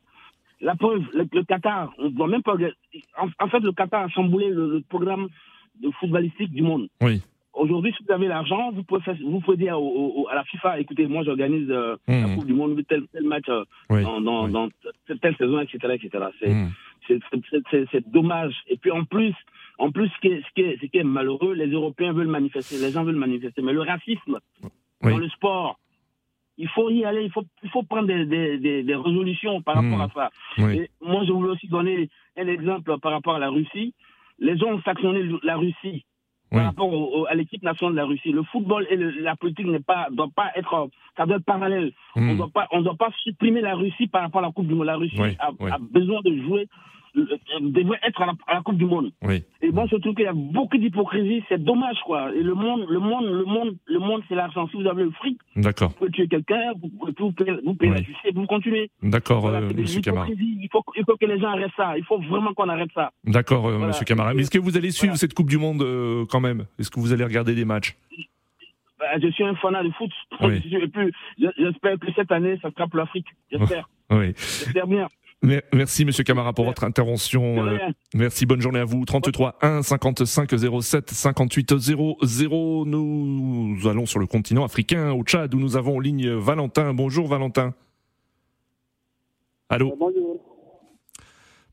La 0.59 0.75
preuve, 0.75 1.03
le, 1.13 1.25
le 1.31 1.43
Qatar, 1.43 1.91
on 1.97 2.05
ne 2.05 2.09
doit 2.09 2.27
même 2.27 2.43
pas. 2.43 2.55
En, 3.17 3.27
en 3.43 3.47
fait, 3.49 3.59
le 3.61 3.71
Qatar 3.71 4.03
a 4.03 4.09
chamboulé 4.09 4.49
le, 4.49 4.69
le 4.73 4.81
programme 4.81 5.27
de 5.81 5.89
footballistique 5.99 6.51
du 6.51 6.61
monde. 6.61 6.87
Oui. 7.01 7.21
Aujourd'hui, 7.61 7.93
si 7.95 8.03
vous 8.03 8.11
avez 8.11 8.27
l'argent, 8.27 8.71
vous 8.71 8.83
pouvez, 8.83 9.01
vous 9.23 9.39
pouvez 9.39 9.57
dire 9.57 9.79
au- 9.79 10.23
au- 10.23 10.27
à 10.29 10.35
la 10.35 10.43
FIFA, 10.45 10.79
écoutez, 10.79 11.05
moi 11.05 11.23
j'organise 11.23 11.69
euh, 11.69 11.95
la 12.07 12.27
Mhm. 12.27 12.35
Coupe 12.35 12.47
du 12.47 12.53
Monde, 12.53 12.81
tel, 12.89 13.03
tel 13.13 13.23
match 13.23 13.47
euh, 13.49 13.63
Oui, 13.91 14.01
dans, 14.01 14.19
dans, 14.19 14.45
oui. 14.45 14.51
dans 14.51 14.69
telle, 15.05 15.19
telle 15.19 15.35
saison, 15.37 15.59
etc. 15.59 15.77
etc. 15.93 16.09
C'est 16.39 16.49
Hmm. 16.53 16.69
c'est- 17.91 18.07
dommage. 18.11 18.55
Et 18.67 18.77
puis 18.77 18.89
en 18.91 19.03
plus, 19.03 19.33
en 19.77 19.91
plus, 19.91 20.07
ce 20.09 20.19
qui 20.21 20.27
est, 20.29 20.41
ce 20.47 20.51
qui 20.55 20.61
est, 20.61 20.77
ce 20.81 20.85
qui 20.87 20.97
est 20.97 21.03
malheureux, 21.03 21.53
les 21.53 21.67
Européens 21.67 22.13
veulent 22.13 22.27
manifester, 22.39 22.77
les 22.79 22.91
gens 22.91 23.03
veulent 23.03 23.15
manifester, 23.27 23.61
mais 23.61 23.73
le 23.73 23.81
racisme 23.81 24.39
Oui. 25.03 25.11
dans 25.11 25.17
le 25.17 25.29
sport, 25.29 25.77
il 26.57 26.67
faut 26.69 26.89
y 26.89 27.05
aller, 27.05 27.23
il 27.25 27.31
faut, 27.31 27.43
il 27.63 27.69
faut 27.69 27.83
prendre 27.83 28.07
des, 28.07 28.25
des, 28.25 28.57
des, 28.57 28.81
des 28.83 28.95
résolutions 28.95 29.61
par 29.61 29.75
rapport 29.75 29.97
Mhm. 29.99 30.01
à 30.01 30.09
ça. 30.15 30.29
Et 30.73 30.89
moi, 31.01 31.23
je 31.25 31.31
voulais 31.31 31.51
aussi 31.51 31.67
donner 31.67 32.09
un 32.37 32.47
exemple 32.47 32.97
par 32.99 33.11
rapport 33.11 33.35
à 33.35 33.39
la 33.39 33.49
Russie. 33.49 33.93
Les 34.39 34.57
gens 34.57 34.69
ont 34.73 34.81
sanctionné 34.81 35.21
la 35.43 35.57
Russie 35.57 36.05
Oui. 36.51 36.57
par 36.57 36.65
rapport 36.65 36.91
au- 36.91 37.19
au- 37.21 37.25
à 37.27 37.33
l'équipe 37.33 37.63
nationale 37.63 37.93
de 37.93 37.97
la 37.99 38.05
Russie. 38.05 38.31
Le 38.31 38.43
football 38.43 38.85
et 38.89 38.95
le- 38.97 39.11
la 39.21 39.35
politique 39.37 39.65
n'est 39.67 39.79
pas, 39.79 40.07
doit 40.11 40.27
pas 40.35 40.51
être, 40.55 40.89
ça 41.15 41.25
doit 41.25 41.37
être 41.37 41.45
parallèle. 41.45 41.93
On 42.15 42.21
Hmm. 42.21 42.37
doit 42.37 42.49
pas, 42.53 42.67
on 42.71 42.81
doit 42.81 42.95
pas 42.95 43.09
supprimer 43.23 43.61
la 43.61 43.75
Russie 43.75 44.07
par 44.07 44.21
rapport 44.23 44.39
à 44.43 44.47
la 44.47 44.51
Coupe 44.51 44.67
du 44.67 44.73
Monde. 44.75 44.87
La 44.87 44.97
Russie 44.97 45.15
Oui, 45.19 45.35
a, 45.39 45.51
oui. 45.59 45.71
a 45.71 45.77
besoin 45.79 46.19
de 46.25 46.35
jouer, 46.43 46.67
devrait 47.15 47.99
être 48.03 48.21
à 48.21 48.25
la, 48.27 48.33
à 48.47 48.55
la 48.55 48.61
Coupe 48.61 48.77
du 48.77 48.85
Monde. 48.85 49.11
Oui. 49.21 49.43
Et 49.61 49.71
moi, 49.71 49.85
je 49.91 49.95
trouve 49.97 50.15
qu'il 50.15 50.25
y 50.25 50.27
a 50.27 50.33
beaucoup 50.33 50.77
d'hypocrisie. 50.77 51.43
C'est 51.49 51.61
dommage, 51.63 51.97
quoi. 52.05 52.33
Et 52.33 52.41
le 52.41 52.53
monde, 52.53 52.85
le 52.89 52.99
monde, 52.99 53.25
le 53.25 53.45
monde, 53.45 53.75
le 53.85 53.99
monde, 53.99 54.21
c'est 54.29 54.35
l'argent. 54.35 54.67
Si 54.69 54.77
vous 54.81 54.87
avez 54.87 55.03
le 55.03 55.11
fric, 55.11 55.37
D'accord, 55.55 55.89
vous 55.89 55.95
pouvez 55.95 56.11
tuer 56.11 56.27
quelqu'un, 56.27 56.71
vous 56.81 56.89
vous 57.17 57.31
payez, 57.33 57.51
vous 57.65 57.73
payez 57.75 57.91
Oui. 57.91 57.97
la 57.97 58.03
justice, 58.03 58.31
vous 58.33 58.45
continuez. 58.45 58.89
d'accord, 59.03 59.41
Voilà, 59.41 59.59
euh, 59.59 59.73
Monsieur 59.75 60.01
Camara. 60.01 60.27
Il 60.29 60.69
faut, 60.71 60.83
il 60.95 61.03
faut 61.05 61.17
que 61.17 61.25
les 61.25 61.39
gens 61.39 61.49
arrêtent 61.49 61.71
ça. 61.75 61.97
Il 61.97 62.03
faut 62.05 62.19
vraiment 62.19 62.53
qu'on 62.53 62.69
arrête 62.69 62.91
ça. 62.93 63.11
D'accord, 63.25 63.67
euh, 63.67 63.71
Voilà. 63.73 63.87
Monsieur 63.87 64.05
Camara. 64.05 64.33
Mais 64.33 64.41
est-ce 64.43 64.51
que 64.51 64.59
vous 64.59 64.77
allez 64.77 64.91
suivre 64.91 65.11
Voilà. 65.13 65.17
cette 65.19 65.33
Coupe 65.33 65.49
du 65.49 65.57
Monde 65.57 65.81
euh, 65.81 66.25
quand 66.29 66.39
même? 66.39 66.65
Est-ce 66.79 66.89
que 66.89 66.99
vous 66.99 67.11
allez 67.13 67.23
regarder 67.25 67.53
des 67.55 67.65
matchs? 67.65 67.95
Bah, 68.99 69.05
je 69.21 69.27
suis 69.29 69.43
un 69.43 69.55
fanat 69.55 69.83
de 69.83 69.89
foot. 69.91 70.11
Oui. 70.41 70.61
J'espère 71.57 71.97
que 71.99 72.07
cette 72.15 72.31
année, 72.31 72.57
ça 72.61 72.69
sera 72.71 72.87
pour 72.87 72.97
l'Afrique. 72.97 73.27
J'espère. 73.51 73.89
Oui. 74.13 74.33
J'espère 74.35 74.87
bien. 74.87 75.07
Mer- 75.43 75.63
Merci 75.73 76.05
Monsieur 76.05 76.23
Camara 76.23 76.53
pour 76.53 76.65
votre 76.65 76.83
intervention. 76.83 77.65
euh. 77.65 77.77
Merci, 78.13 78.45
bonne 78.45 78.61
journée 78.61 78.79
à 78.79 78.85
vous. 78.85 79.03
33 79.05 79.57
1 79.61 79.81
55 79.81 80.51
07 80.81 81.09
58 81.09 81.77
00. 81.79 82.85
Nous 82.85 83.77
allons 83.87 84.05
sur 84.05 84.19
le 84.19 84.27
continent 84.27 84.63
africain, 84.63 85.11
au 85.11 85.23
Tchad, 85.23 85.53
où 85.55 85.59
nous 85.59 85.77
avons 85.77 85.97
en 85.97 85.99
ligne 85.99 86.29
Valentin. 86.31 86.93
Bonjour 86.93 87.27
Valentin. 87.27 87.73
Allô? 89.69 89.95
Bonjour. 89.97 90.30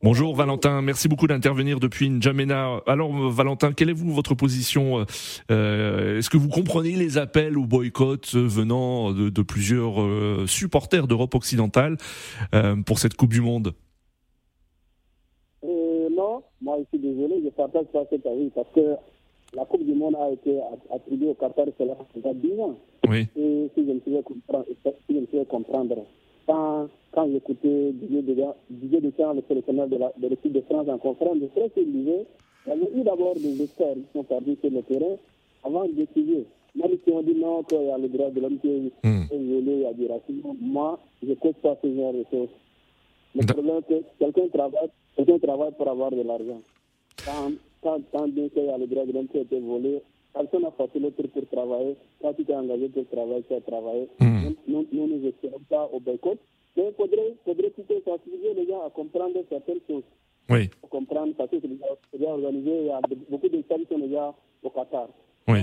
Bonjour 0.01 0.37
Valentin, 0.37 0.81
merci 0.81 1.09
beaucoup 1.09 1.27
d'intervenir 1.27 1.81
depuis 1.81 2.09
N'Djamena. 2.09 2.83
Alors 2.87 3.11
euh, 3.13 3.31
Valentin, 3.31 3.73
quelle 3.73 3.91
est 3.91 3.95
vous 3.95 4.13
votre 4.13 4.35
position 4.35 5.05
Euh, 5.51 6.19
Est-ce 6.19 6.31
que 6.31 6.37
vous 6.37 6.49
comprenez 6.49 6.93
les 6.93 7.19
appels 7.19 7.59
au 7.59 7.65
boycott 7.65 8.31
euh, 8.37 8.47
venant 8.47 9.13
de, 9.13 9.29
de 9.29 9.43
plusieurs 9.43 10.01
euh, 10.01 10.45
supporters 10.47 11.09
d'Europe 11.09 11.35
occidentale 11.35 11.97
euh, 12.55 12.77
pour 12.87 13.01
cette 13.01 13.15
Coupe 13.15 13.31
du 13.33 13.41
Monde? 13.41 13.73
Euh, 15.65 16.09
non, 16.17 16.43
moi 16.63 16.77
je 16.79 16.85
suis 16.97 17.05
désolé, 17.05 17.41
je 17.41 17.47
ne 17.47 17.51
partage 17.51 17.87
pas 17.93 18.05
cet 18.09 18.25
avis 18.25 18.51
parce 18.55 18.69
que 18.73 18.95
la 19.55 19.65
Coupe 19.65 19.85
du 19.85 19.95
Monde 19.95 20.15
a 20.15 20.31
été 20.31 20.61
attribuée 20.95 21.31
au 21.31 21.35
Qatar 21.35 21.67
cela 21.77 21.97
fait 22.15 22.35
10 22.35 22.61
ans. 22.61 22.79
Oui, 23.09 23.27
Et 23.37 23.69
si 23.75 23.85
je 23.85 23.93
me 23.93 24.01
souviens 24.05 24.23
comprendre, 24.23 24.65
si 24.69 24.93
je 25.15 25.21
me 25.21 25.27
souviens 25.27 25.45
comprendre 25.45 25.97
quand, 26.49 26.89
quand 27.13 27.31
j'écoutais 27.31 27.93
Didier 27.93 28.23
Deschamps, 29.01 29.35
le 29.35 29.43
sélectionneur 29.47 29.87
de 29.89 29.97
la- 29.99 30.13
de 30.17 30.27
l'équipe 30.29 30.53
de, 30.53 30.61
France 30.63 30.89
en 30.89 30.99
conférence 30.99 31.39
de 31.39 31.47
presse, 31.47 31.71
il 31.77 31.93
disait 31.93 32.27
il 32.67 32.71
y 32.71 32.73
avait 32.73 33.01
eu 33.01 33.03
d'abord 33.05 33.35
des 33.37 33.63
experts 33.63 33.95
qui 33.95 34.05
sont 34.13 34.25
partis 34.25 34.57
sur 34.61 34.71
le 34.71 34.83
terrain 34.83 35.17
avant 35.65 35.85
de 35.85 35.93
décider. 35.93 36.45
Même 36.75 36.97
si 37.05 37.11
on 37.13 37.23
dit 37.23 37.35
non, 37.35 37.63
qu'il 37.63 37.83
y 37.83 37.91
a 37.91 37.99
le 37.99 38.09
droit 38.09 38.31
de 38.31 38.41
l'homme 38.41 38.59
qui 38.61 38.69
est 38.69 38.93
Hmm. 39.05 39.25
violé, 39.31 39.73
il 39.73 39.81
y 39.83 39.87
a 39.87 39.93
du 39.93 40.07
racisme, 40.07 40.55
moi, 40.61 40.99
je 41.23 41.29
ne 41.31 41.35
cause 41.35 41.55
pas 41.63 41.77
ce 41.83 41.95
genre 41.95 42.13
de 42.13 42.25
choses. 42.31 42.49
Le 43.35 43.45
problème, 43.47 43.81
c'est 43.89 44.01
que 44.01 44.25
quelqu'un 44.25 44.49
travaille, 44.49 44.89
quelqu'un 45.17 45.39
travaille 45.39 45.73
pour 45.77 45.89
avoir 45.89 46.11
de 46.11 46.23
l'argent. 46.23 46.61
Quand, 47.25 47.53
quand, 47.83 48.01
quand 48.13 48.29
bien 48.29 48.49
qu'il 48.49 48.65
y 48.65 48.69
a 48.71 48.79
le 48.79 48.87
droit 48.87 49.05
de 49.07 49.13
l'homme 49.13 49.29
qui 49.29 49.39
a 49.39 49.43
été 49.43 49.59
volé, 49.61 50.01
personne 50.33 50.63
n'a 50.63 50.73
l'autre 50.79 51.23
pour 51.29 51.47
travailler. 51.51 51.97
Quand 52.21 52.33
tu 52.35 52.45
t'es 52.45 52.55
engagé 52.55 52.89
pour 52.89 53.07
travailler, 53.09 53.43
tu 53.49 53.55
as 53.55 53.61
travaillé. 53.61 54.09
Hmm. 54.21 54.55
Nous, 54.67 54.87
nous 54.93 55.07
nous 55.07 55.19
n'espérons 55.19 55.61
pas 55.69 55.89
au 55.93 56.01
boycott. 56.01 56.39
Mais 56.77 56.87
il 56.89 56.93
faudrait, 56.95 57.35
faudrait 57.45 57.71
plutôt 57.71 58.01
sensibiliser 58.05 58.55
les 58.55 58.67
gens 58.69 58.87
à 58.87 58.91
comprendre 58.91 59.35
certaines 59.49 59.81
choses. 59.89 60.05
oui, 60.51 60.69
Pour 60.81 60.91
comprendre, 60.91 61.35
parce 61.37 61.51
que 61.51 61.57
c'est 61.61 61.69
déjà, 61.69 61.87
déjà 62.13 62.31
organisé, 62.31 62.71
il 62.81 62.87
y 62.87 62.91
a 62.91 63.01
beaucoup 63.29 63.49
de 63.49 63.57
qui 63.59 63.87
sont 63.91 63.99
déjà 63.99 64.35
au 64.63 64.71
Qatar. 64.71 65.09
oui. 65.49 65.61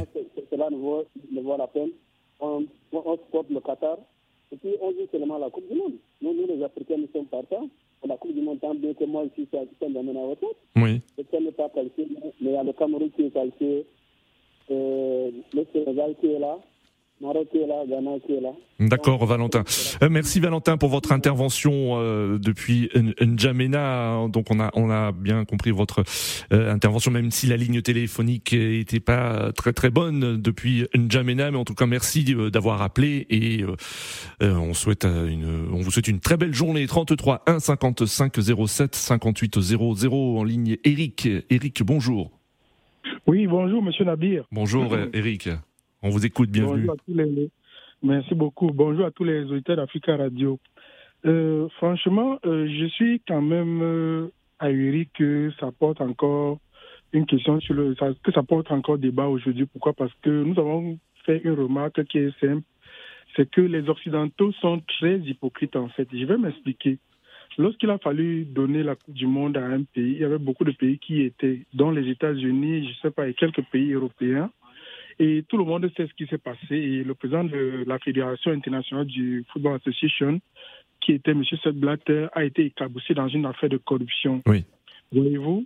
Cela 0.49 0.69
ne 0.69 0.75
vaut, 0.77 1.05
ne 1.31 1.41
vaut 1.41 1.57
la 1.57 1.67
peine. 1.67 1.91
On, 2.41 2.65
on, 2.91 3.01
on 3.05 3.17
supporte 3.17 3.49
le 3.49 3.61
Qatar. 3.61 3.97
Et 4.51 4.57
puis, 4.57 4.75
on 4.81 4.91
joue 4.91 5.07
seulement 5.11 5.37
la 5.37 5.49
Coupe 5.49 5.67
du 5.71 5.77
Monde. 5.77 5.93
Nous, 6.21 6.33
nous 6.33 6.47
les 6.47 6.61
Africains, 6.63 6.97
nous 6.97 7.07
sommes 7.13 7.25
partants. 7.27 7.69
La 8.05 8.17
Coupe 8.17 8.33
du 8.33 8.41
Monde, 8.41 8.59
tant 8.59 8.75
bien 8.75 8.93
que 8.93 9.05
moi, 9.05 9.23
ici, 9.25 9.47
c'est 9.51 9.85
un 9.85 9.89
domaine 9.89 10.17
à 10.17 10.25
retraite. 10.25 10.57
Oui. 10.75 11.01
Le 11.17 11.39
n'est 11.39 11.51
pas 11.51 11.69
qualifié, 11.69 12.07
mais 12.11 12.31
il 12.41 12.51
y 12.51 12.55
a 12.55 12.63
le 12.63 12.73
Cameroun 12.73 13.09
qui 13.11 13.23
est 13.23 13.31
qualifié, 13.31 13.85
D'accord, 18.79 19.25
Valentin. 19.25 19.63
Euh, 20.03 20.09
merci 20.09 20.41
Valentin 20.41 20.77
pour 20.77 20.89
votre 20.89 21.13
intervention 21.13 21.97
euh, 21.97 22.37
depuis 22.37 22.89
N'Djamena. 22.93 24.27
Donc 24.27 24.47
on 24.51 24.59
a 24.59 24.69
on 24.73 24.89
a 24.89 25.13
bien 25.13 25.45
compris 25.45 25.71
votre 25.71 26.03
euh, 26.51 26.73
intervention, 26.73 27.11
même 27.11 27.31
si 27.31 27.47
la 27.47 27.55
ligne 27.55 27.81
téléphonique 27.81 28.51
n'était 28.51 28.99
pas 28.99 29.53
très 29.53 29.71
très 29.71 29.89
bonne 29.89 30.41
depuis 30.41 30.87
N'Djamena, 30.93 31.51
mais 31.51 31.57
en 31.57 31.63
tout 31.63 31.73
cas 31.73 31.85
merci 31.85 32.35
d'avoir 32.51 32.81
appelé 32.81 33.25
et 33.29 33.63
on 34.41 34.73
souhaite 34.73 35.05
une 35.05 35.69
on 35.71 35.79
vous 35.79 35.91
souhaite 35.91 36.09
une 36.09 36.19
très 36.19 36.35
belle 36.35 36.53
journée. 36.53 36.85
33 36.85 37.43
1 37.47 37.59
55 37.59 38.33
07 38.67 38.93
58 38.93 39.61
00 39.61 40.37
en 40.37 40.43
ligne. 40.43 40.77
Eric, 40.83 41.29
Eric, 41.49 41.81
bonjour. 41.83 42.31
Oui, 43.27 43.47
bonjour 43.47 43.81
Monsieur 43.81 44.05
Nabir. 44.05 44.45
Bonjour 44.51 44.95
Eric. 45.13 45.49
On 46.03 46.09
vous 46.09 46.25
écoute, 46.27 46.51
bienvenue. 46.51 46.87
Merci 48.03 48.35
beaucoup. 48.35 48.67
Bonjour 48.71 49.05
à 49.05 49.11
tous 49.11 49.23
les 49.23 49.45
auditeurs 49.45 49.77
d'Africa 49.77 50.15
Radio. 50.15 50.59
Euh, 51.25 51.67
franchement, 51.77 52.37
euh, 52.45 52.67
je 52.67 52.85
suis 52.85 53.21
quand 53.27 53.41
même 53.41 53.81
euh, 53.81 54.27
ahuri 54.59 55.09
que 55.11 55.51
ça 55.59 55.71
porte 55.71 56.01
encore 56.01 56.59
une 57.13 57.25
question 57.25 57.59
sur 57.61 57.73
le, 57.73 57.95
que 57.95 58.31
ça 58.31 58.43
porte 58.43 58.71
encore 58.71 58.99
débat 58.99 59.25
aujourd'hui. 59.25 59.65
Pourquoi? 59.65 59.93
Parce 59.93 60.13
que 60.21 60.43
nous 60.43 60.59
avons 60.59 60.99
fait 61.25 61.41
une 61.43 61.53
remarque 61.53 62.03
qui 62.03 62.19
est 62.19 62.39
simple, 62.39 62.61
c'est 63.35 63.49
que 63.49 63.61
les 63.61 63.89
Occidentaux 63.89 64.51
sont 64.61 64.83
très 64.99 65.17
hypocrites 65.17 65.75
en 65.75 65.89
fait. 65.89 66.07
Je 66.13 66.25
vais 66.25 66.37
m'expliquer. 66.37 66.99
Lorsqu'il 67.57 67.89
a 67.89 67.97
fallu 67.97 68.45
donner 68.45 68.83
la 68.83 68.95
Coupe 68.95 69.13
du 69.13 69.27
Monde 69.27 69.57
à 69.57 69.65
un 69.65 69.83
pays, 69.83 70.13
il 70.13 70.19
y 70.19 70.25
avait 70.25 70.37
beaucoup 70.37 70.65
de 70.65 70.71
pays 70.71 70.99
qui 70.99 71.21
étaient, 71.21 71.61
dont 71.73 71.91
les 71.91 72.09
États-Unis, 72.09 72.83
je 72.83 72.89
ne 72.89 72.95
sais 73.01 73.11
pas, 73.11 73.27
et 73.27 73.33
quelques 73.33 73.63
pays 73.71 73.93
européens. 73.93 74.51
Et 75.19 75.45
tout 75.47 75.57
le 75.57 75.63
monde 75.63 75.89
sait 75.95 76.07
ce 76.07 76.13
qui 76.13 76.27
s'est 76.27 76.37
passé. 76.37 76.75
Et 76.75 77.03
le 77.03 77.13
président 77.13 77.45
de 77.45 77.85
la 77.87 77.97
Fédération 77.99 78.51
internationale 78.51 79.05
du 79.05 79.45
Football 79.51 79.75
Association, 79.77 80.41
qui 80.99 81.13
était 81.13 81.31
M. 81.31 81.43
Seth 81.45 81.75
Blatter, 81.75 82.27
a 82.33 82.43
été 82.43 82.65
éclaboussé 82.65 83.13
dans 83.13 83.29
une 83.29 83.45
affaire 83.45 83.69
de 83.69 83.77
corruption. 83.77 84.41
Oui. 84.47 84.65
Voyez-vous? 85.13 85.65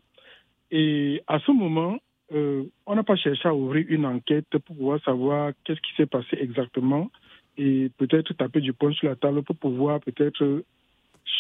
Et 0.69 1.23
à 1.25 1.39
ce 1.39 1.51
moment, 1.51 1.97
euh, 2.31 2.63
on 2.85 2.95
n'a 2.95 3.03
pas 3.03 3.15
cherché 3.15 3.47
à 3.47 3.55
ouvrir 3.55 3.85
une 3.89 4.05
enquête 4.05 4.45
pour 4.51 4.75
pouvoir 4.75 5.03
savoir 5.03 5.53
qu'est-ce 5.63 5.81
qui 5.81 5.95
s'est 5.97 6.05
passé 6.05 6.37
exactement 6.39 7.09
et 7.57 7.89
peut-être 7.97 8.33
taper 8.33 8.61
du 8.61 8.73
poing 8.73 8.93
sur 8.93 9.09
la 9.09 9.15
table 9.15 9.41
pour 9.41 9.55
pouvoir 9.55 9.99
peut-être 9.99 10.63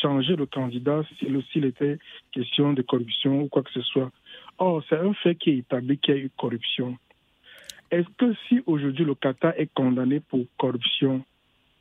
changer 0.01 0.35
le 0.35 0.45
candidat 0.45 1.03
s'il 1.19 1.65
était 1.65 1.97
question 2.31 2.73
de 2.73 2.81
corruption 2.81 3.41
ou 3.41 3.47
quoi 3.47 3.63
que 3.63 3.71
ce 3.71 3.81
soit. 3.81 4.11
Or, 4.57 4.83
c'est 4.89 4.97
un 4.97 5.13
fait 5.13 5.35
qui 5.35 5.51
est 5.51 5.57
établi 5.57 5.97
qu'il 5.97 6.15
y 6.15 6.17
a 6.17 6.21
eu 6.21 6.31
corruption. 6.37 6.97
Est-ce 7.91 8.07
que 8.17 8.33
si 8.47 8.61
aujourd'hui 8.65 9.05
le 9.05 9.15
Qatar 9.15 9.53
est 9.57 9.73
condamné 9.73 10.19
pour 10.19 10.45
corruption, 10.57 11.23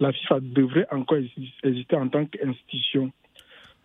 la 0.01 0.13
FIFA 0.13 0.41
devrait 0.41 0.87
encore 0.91 1.19
exister 1.63 1.97
en 1.97 2.09
tant 2.09 2.25
qu'institution? 2.25 3.13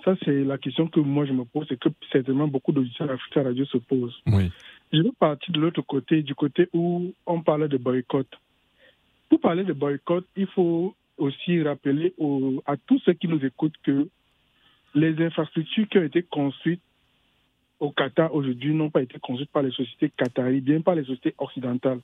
Ça, 0.05 0.15
c'est 0.23 0.43
la 0.43 0.57
question 0.57 0.87
que 0.87 0.99
moi 0.99 1.25
je 1.25 1.33
me 1.33 1.45
pose 1.45 1.67
et 1.71 1.77
que 1.77 1.89
certainement 2.11 2.47
beaucoup 2.47 2.71
d'auditeurs 2.71 3.09
africains 3.09 3.43
radio 3.43 3.65
se 3.65 3.77
posent. 3.77 4.21
Oui. 4.27 4.51
Je 4.91 5.01
veux 5.01 5.11
partir 5.17 5.53
de 5.53 5.59
l'autre 5.59 5.81
côté, 5.81 6.21
du 6.21 6.35
côté 6.35 6.67
où 6.73 7.13
on 7.25 7.41
parle 7.41 7.67
de 7.67 7.77
boycott. 7.77 8.27
Pour 9.29 9.39
parler 9.39 9.63
de 9.63 9.73
boycott, 9.73 10.25
il 10.35 10.47
faut 10.47 10.93
aussi 11.17 11.61
rappeler 11.61 12.13
à 12.65 12.77
tous 12.77 12.99
ceux 13.05 13.13
qui 13.13 13.27
nous 13.27 13.43
écoutent 13.45 13.77
que 13.83 14.09
les 14.95 15.25
infrastructures 15.25 15.87
qui 15.89 15.97
ont 15.97 16.03
été 16.03 16.23
construites 16.23 16.81
au 17.79 17.91
Qatar 17.91 18.33
aujourd'hui 18.33 18.73
n'ont 18.73 18.89
pas 18.89 19.01
été 19.01 19.19
construites 19.19 19.51
par 19.51 19.63
les 19.63 19.71
sociétés 19.71 20.11
qataries, 20.15 20.61
bien 20.61 20.81
par 20.81 20.95
les 20.95 21.03
sociétés 21.03 21.35
occidentales. 21.37 21.99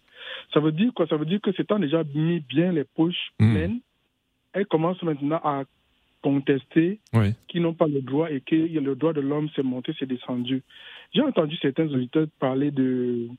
Ça 0.53 0.59
veut 0.59 0.71
dire 0.71 0.91
quoi? 0.93 1.07
Ça 1.07 1.15
veut 1.15 1.25
dire 1.25 1.39
que 1.39 1.51
c'est 1.55 1.71
déjà 1.79 2.03
mis 2.03 2.39
bien 2.41 2.71
les 2.71 2.83
poches 2.83 3.31
pleines, 3.37 3.79
elles 4.53 4.65
commencent 4.65 5.03
maintenant 5.03 5.39
à 5.43 5.63
contester 6.21 6.99
qui 7.47 7.61
n'ont 7.61 7.73
pas 7.73 7.87
le 7.87 8.01
droit 8.01 8.29
et 8.29 8.41
que 8.41 8.55
le 8.55 8.95
droit 8.95 9.13
de 9.13 9.21
l'homme 9.21 9.49
s'est 9.55 9.63
monté, 9.63 9.93
s'est 9.93 10.05
descendu. 10.05 10.63
J'ai 11.13 11.21
entendu 11.21 11.55
certains 11.61 11.87
auditeurs 11.87 12.27
parler 12.39 12.71
de 12.71 13.29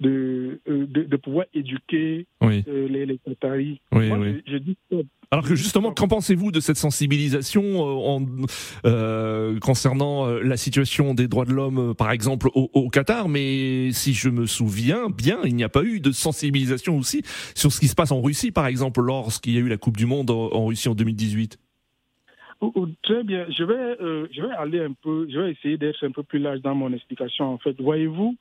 de, 0.00 0.60
euh, 0.68 0.86
de, 0.86 1.16
pouvoir 1.16 1.46
éduquer 1.54 2.26
euh, 2.42 2.88
les, 2.88 3.06
les 3.06 3.18
Qataris. 3.18 3.80
Oui, 3.92 4.10
Alors 5.30 5.46
que 5.46 5.54
justement, 5.54 5.92
qu'en 5.92 6.08
pensez-vous 6.08 6.50
de 6.50 6.60
cette 6.60 6.76
sensibilisation 6.76 8.08
euh, 8.84 9.58
concernant 9.60 10.26
la 10.26 10.56
situation 10.56 11.14
des 11.14 11.28
droits 11.28 11.44
de 11.44 11.52
l'homme, 11.52 11.94
par 11.94 12.10
exemple, 12.10 12.48
au, 12.54 12.88
Qatar? 12.90 13.28
Mais 13.28 13.92
si 13.92 14.14
je 14.14 14.28
me 14.28 14.46
souviens 14.46 15.08
bien, 15.08 15.38
il 15.44 15.54
n'y 15.54 15.64
a 15.64 15.68
pas 15.68 15.84
eu 15.84 16.00
de 16.00 16.12
sensibilisation 16.12 16.98
aussi 16.98 17.22
sur 17.54 17.72
ce 17.72 17.80
qui 17.80 17.88
se 17.88 17.94
passe 17.94 18.12
en 18.12 18.20
Russie, 18.20 18.50
par 18.50 18.66
exemple, 18.66 19.00
lorsqu'il 19.00 19.54
y 19.54 19.58
a 19.58 19.60
eu 19.60 19.68
la 19.68 19.76
Coupe 19.76 19.96
du 19.96 20.06
Monde 20.06 20.30
en, 20.30 20.66
Russie 20.66 20.88
en 20.88 20.94
2018. 20.94 21.58
Très 23.02 23.24
bien. 23.24 23.46
Je 23.50 23.62
vais, 23.62 23.96
je 24.32 24.40
vais 24.40 24.54
aller 24.54 24.80
un 24.80 24.92
peu, 24.92 25.28
je 25.30 25.38
vais 25.38 25.52
essayer 25.52 25.76
d'être 25.76 26.04
un 26.04 26.12
peu 26.12 26.22
plus 26.22 26.38
large 26.38 26.60
dans 26.62 26.74
mon 26.74 26.92
explication. 26.92 27.52
En 27.52 27.58
fait, 27.58 27.78
voyez-vous, 27.78 28.36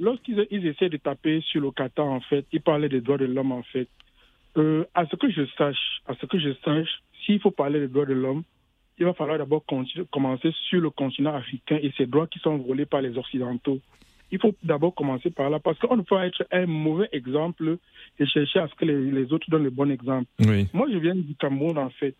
lorsqu'ils 0.00 0.46
ils 0.50 0.66
essaient 0.66 0.88
de 0.88 0.96
taper 0.96 1.40
sur 1.42 1.60
le 1.60 1.70
Qatar, 1.70 2.06
en 2.06 2.20
fait, 2.20 2.46
ils 2.52 2.60
parlaient 2.60 2.88
des 2.88 3.00
droits 3.00 3.18
de 3.18 3.26
l'homme, 3.26 3.52
en 3.52 3.62
fait. 3.62 3.88
Euh, 4.56 4.84
à 4.94 5.06
ce 5.06 5.16
que 5.16 5.30
je 5.30 5.42
sache, 5.56 6.02
à 6.06 6.14
ce 6.14 6.26
que 6.26 6.38
je 6.38 6.50
sache, 6.64 7.02
s'il 7.24 7.40
faut 7.40 7.50
parler 7.50 7.80
des 7.80 7.88
droits 7.88 8.06
de 8.06 8.14
l'homme, 8.14 8.42
il 8.98 9.04
va 9.04 9.14
falloir 9.14 9.38
d'abord 9.38 9.64
commencer 10.10 10.52
sur 10.68 10.80
le 10.80 10.90
continent 10.90 11.34
africain 11.34 11.78
et 11.80 11.92
ses 11.96 12.06
droits 12.06 12.26
qui 12.26 12.40
sont 12.40 12.56
volés 12.56 12.86
par 12.86 13.00
les 13.00 13.16
Occidentaux. 13.16 13.78
Il 14.30 14.40
faut 14.40 14.54
d'abord 14.62 14.94
commencer 14.94 15.30
par 15.30 15.48
là 15.48 15.58
parce 15.58 15.78
qu'on 15.78 15.96
ne 15.96 16.02
peut 16.02 16.16
pas 16.16 16.26
être 16.26 16.44
un 16.50 16.66
mauvais 16.66 17.08
exemple 17.12 17.78
et 18.18 18.26
chercher 18.26 18.58
à 18.58 18.68
ce 18.68 18.74
que 18.74 18.84
les, 18.84 19.32
autres 19.32 19.48
donnent 19.48 19.64
le 19.64 19.70
bon 19.70 19.90
exemple. 19.90 20.26
Moi, 20.74 20.88
je 20.92 20.98
viens 20.98 21.14
du 21.14 21.34
Cameroun, 21.36 21.78
en 21.78 21.90
fait. 21.90 22.14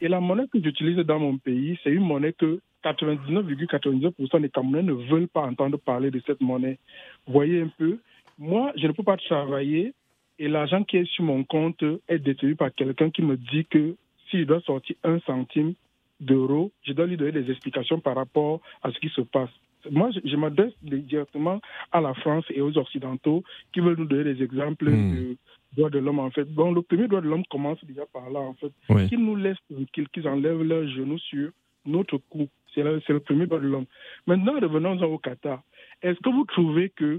Et 0.00 0.08
la 0.08 0.20
monnaie 0.20 0.48
que 0.52 0.60
j'utilise 0.60 0.96
dans 0.96 1.18
mon 1.18 1.38
pays, 1.38 1.78
c'est 1.84 1.90
une 1.90 2.04
monnaie 2.04 2.32
que 2.32 2.60
99,99% 2.84 4.40
des 4.40 4.48
Camerounais 4.48 4.82
ne 4.82 4.92
veulent 4.92 5.28
pas 5.28 5.42
entendre 5.42 5.78
parler 5.78 6.10
de 6.10 6.20
cette 6.26 6.40
monnaie. 6.40 6.78
Vous 7.26 7.32
voyez 7.32 7.60
un 7.60 7.70
peu, 7.78 7.98
moi, 8.38 8.72
je 8.76 8.86
ne 8.86 8.92
peux 8.92 9.02
pas 9.02 9.16
travailler 9.16 9.94
et 10.38 10.48
l'argent 10.48 10.82
qui 10.82 10.96
est 10.96 11.04
sur 11.04 11.24
mon 11.24 11.44
compte 11.44 11.84
est 12.08 12.18
détenu 12.18 12.56
par 12.56 12.74
quelqu'un 12.74 13.10
qui 13.10 13.22
me 13.22 13.36
dit 13.36 13.64
que 13.66 13.96
s'il 14.28 14.46
doit 14.46 14.60
sortir 14.62 14.96
un 15.04 15.20
centime 15.20 15.74
d'euro, 16.20 16.72
je 16.82 16.92
dois 16.92 17.06
lui 17.06 17.16
donner 17.16 17.32
des 17.32 17.50
explications 17.50 18.00
par 18.00 18.16
rapport 18.16 18.60
à 18.82 18.90
ce 18.90 18.98
qui 18.98 19.08
se 19.10 19.20
passe. 19.20 19.50
Moi, 19.90 20.10
je, 20.24 20.36
m'adresse 20.36 20.72
directement 20.82 21.60
à 21.90 22.00
la 22.00 22.14
France 22.14 22.44
et 22.50 22.60
aux 22.60 22.76
Occidentaux 22.78 23.42
qui 23.72 23.80
veulent 23.80 23.98
nous 23.98 24.06
donner 24.06 24.34
des 24.34 24.42
exemples 24.42 24.90
hmm. 24.90 25.14
de 25.14 25.36
droits 25.76 25.90
de 25.90 25.98
l'homme, 25.98 26.20
en 26.20 26.30
fait. 26.30 26.44
Bon, 26.44 26.72
le 26.72 26.82
premier 26.82 27.08
droit 27.08 27.20
de 27.20 27.28
l'homme 27.28 27.44
commence 27.50 27.84
déjà 27.84 28.06
par 28.12 28.30
là, 28.30 28.40
en 28.40 28.54
fait. 28.54 28.72
Qu'ils 29.08 29.24
nous 29.24 29.36
laissent 29.36 29.56
qu'ils 29.92 30.28
enlèvent 30.28 30.62
leurs 30.62 30.88
genoux 30.88 31.18
sur 31.18 31.50
notre 31.84 32.18
cou. 32.18 32.48
C'est 32.74 32.82
le, 32.82 33.20
premier 33.20 33.46
droit 33.46 33.60
de 33.60 33.66
l'homme. 33.66 33.86
Maintenant, 34.26 34.54
revenons 34.60 35.00
au 35.02 35.18
Qatar. 35.18 35.62
Est-ce 36.02 36.18
que 36.20 36.30
vous 36.30 36.44
trouvez 36.44 36.90
que 36.90 37.18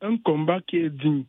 un 0.00 0.16
combat 0.18 0.60
qui 0.66 0.76
est 0.76 0.90
digne 0.90 1.24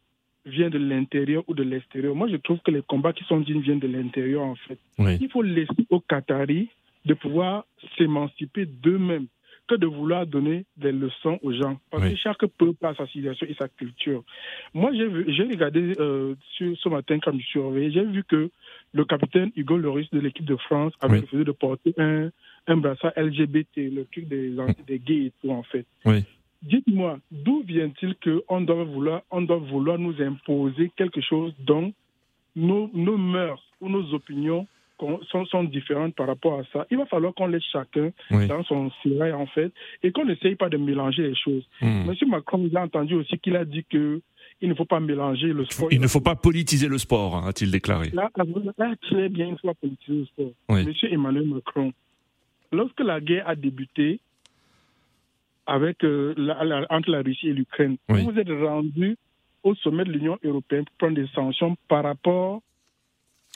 vient 0.45 0.69
de 0.69 0.77
l'intérieur 0.77 1.43
ou 1.47 1.53
de 1.53 1.63
l'extérieur? 1.63 2.15
Moi, 2.15 2.27
je 2.29 2.37
trouve 2.37 2.59
que 2.59 2.71
les 2.71 2.81
combats 2.81 3.13
qui 3.13 3.23
sont 3.25 3.39
dignes 3.39 3.61
viennent 3.61 3.79
de 3.79 3.87
l'intérieur, 3.87 4.43
en 4.43 4.55
fait. 4.55 4.79
Il 4.99 5.29
faut 5.29 5.41
laisser 5.41 5.85
aux 5.89 5.99
Qataris 5.99 6.69
de 7.05 7.13
pouvoir 7.13 7.65
s'émanciper 7.97 8.65
d'eux-mêmes 8.65 9.27
que 9.67 9.75
de 9.75 9.87
vouloir 9.87 10.27
donner 10.27 10.65
des 10.77 10.91
leçons 10.91 11.39
aux 11.41 11.51
gens. 11.51 11.79
Parce 11.89 12.07
que 12.07 12.15
chaque 12.15 12.45
peuple 12.45 12.85
a 12.85 12.93
sa 12.93 13.07
civilisation 13.07 13.47
et 13.47 13.55
sa 13.55 13.67
culture. 13.67 14.23
Moi, 14.73 14.91
j'ai 14.93 15.43
regardé 15.43 15.93
euh, 15.99 16.35
ce 16.59 16.89
matin 16.89 17.19
quand 17.19 17.31
je 17.33 17.45
suis 17.45 17.59
j'ai 17.91 18.05
vu 18.05 18.23
que 18.23 18.49
le 18.93 19.05
capitaine 19.05 19.51
Hugo 19.55 19.77
Loris 19.77 20.09
de 20.11 20.19
l'équipe 20.19 20.45
de 20.45 20.55
France 20.55 20.93
avait 21.01 21.19
refusé 21.19 21.43
de 21.43 21.51
porter 21.51 21.93
un, 21.97 22.29
un 22.67 22.77
brassard 22.77 23.13
LGBT, 23.15 23.77
le 23.77 24.05
truc 24.05 24.27
des, 24.27 24.53
des 24.87 24.99
gays 24.99 25.25
et 25.25 25.33
tout, 25.41 25.51
en 25.51 25.63
fait. 25.63 25.85
Dites-moi, 26.61 27.19
d'où 27.31 27.63
vient-il 27.63 28.15
qu'on 28.15 28.61
doit 28.61 28.83
vouloir, 28.83 29.21
on 29.29 29.41
doit 29.41 29.57
vouloir 29.57 29.99
nous 29.99 30.19
imposer 30.19 30.91
quelque 30.95 31.21
chose 31.21 31.53
dont 31.59 31.93
nos, 32.55 32.89
nos 32.93 33.17
mœurs 33.17 33.61
ou 33.81 33.89
nos 33.89 34.13
opinions 34.13 34.65
sont, 35.29 35.45
sont, 35.45 35.63
différentes 35.65 36.15
par 36.15 36.25
rapport 36.25 36.59
à 36.59 36.63
ça? 36.73 36.87
Il 36.89 36.97
va 36.97 37.05
falloir 37.05 37.35
qu'on 37.35 37.47
laisse 37.47 37.65
chacun 37.71 38.11
dans 38.31 38.63
son 38.63 38.89
sérail, 39.03 39.33
en 39.33 39.45
fait, 39.45 39.71
et 40.01 40.11
qu'on 40.11 40.25
n'essaye 40.25 40.55
pas 40.55 40.69
de 40.69 40.77
mélanger 40.77 41.27
les 41.27 41.35
choses. 41.35 41.67
Hmm. 41.81 42.05
Monsieur 42.07 42.25
Macron, 42.25 42.65
il 42.65 42.75
a 42.75 42.81
entendu 42.81 43.13
aussi 43.13 43.37
qu'il 43.37 43.55
a 43.55 43.65
dit 43.65 43.85
que 43.87 44.21
il 44.61 44.69
ne 44.69 44.73
faut 44.73 44.85
pas 44.85 44.99
mélanger 44.99 45.47
le 45.47 45.65
sport. 45.65 45.89
Il 45.91 45.99
ne 45.99 46.07
faut 46.07 46.21
pas 46.21 46.35
politiser 46.35 46.87
le 46.87 46.97
sport, 46.97 47.35
hein, 47.35 47.43
a-t-il 47.47 47.71
déclaré. 47.71 48.09
Là, 48.11 48.29
très 49.01 49.29
bien, 49.29 49.47
il 49.47 49.51
ne 49.51 49.57
faut 49.57 49.67
pas 49.67 49.73
politiser 49.73 50.19
le 50.19 50.25
sport. 50.25 50.51
Monsieur 50.69 51.11
Emmanuel 51.11 51.45
Macron, 51.47 51.91
lorsque 52.75 52.99
la 52.99 53.19
guerre 53.19 53.47
a 53.47 53.55
débuté 53.55 54.19
avec, 55.65 56.03
euh, 56.03 56.35
entre 56.89 57.09
la 57.09 57.21
Russie 57.21 57.49
et 57.49 57.53
l'Ukraine, 57.53 57.97
vous 58.07 58.31
vous 58.31 58.39
êtes 58.39 58.49
rendu 58.49 59.17
au 59.63 59.73
sommet 59.75 60.03
de 60.03 60.11
l'Union 60.11 60.37
européenne 60.43 60.85
pour 60.85 60.95
prendre 60.97 61.15
des 61.15 61.27
sanctions 61.33 61.75
par 61.87 62.03
rapport 62.03 62.61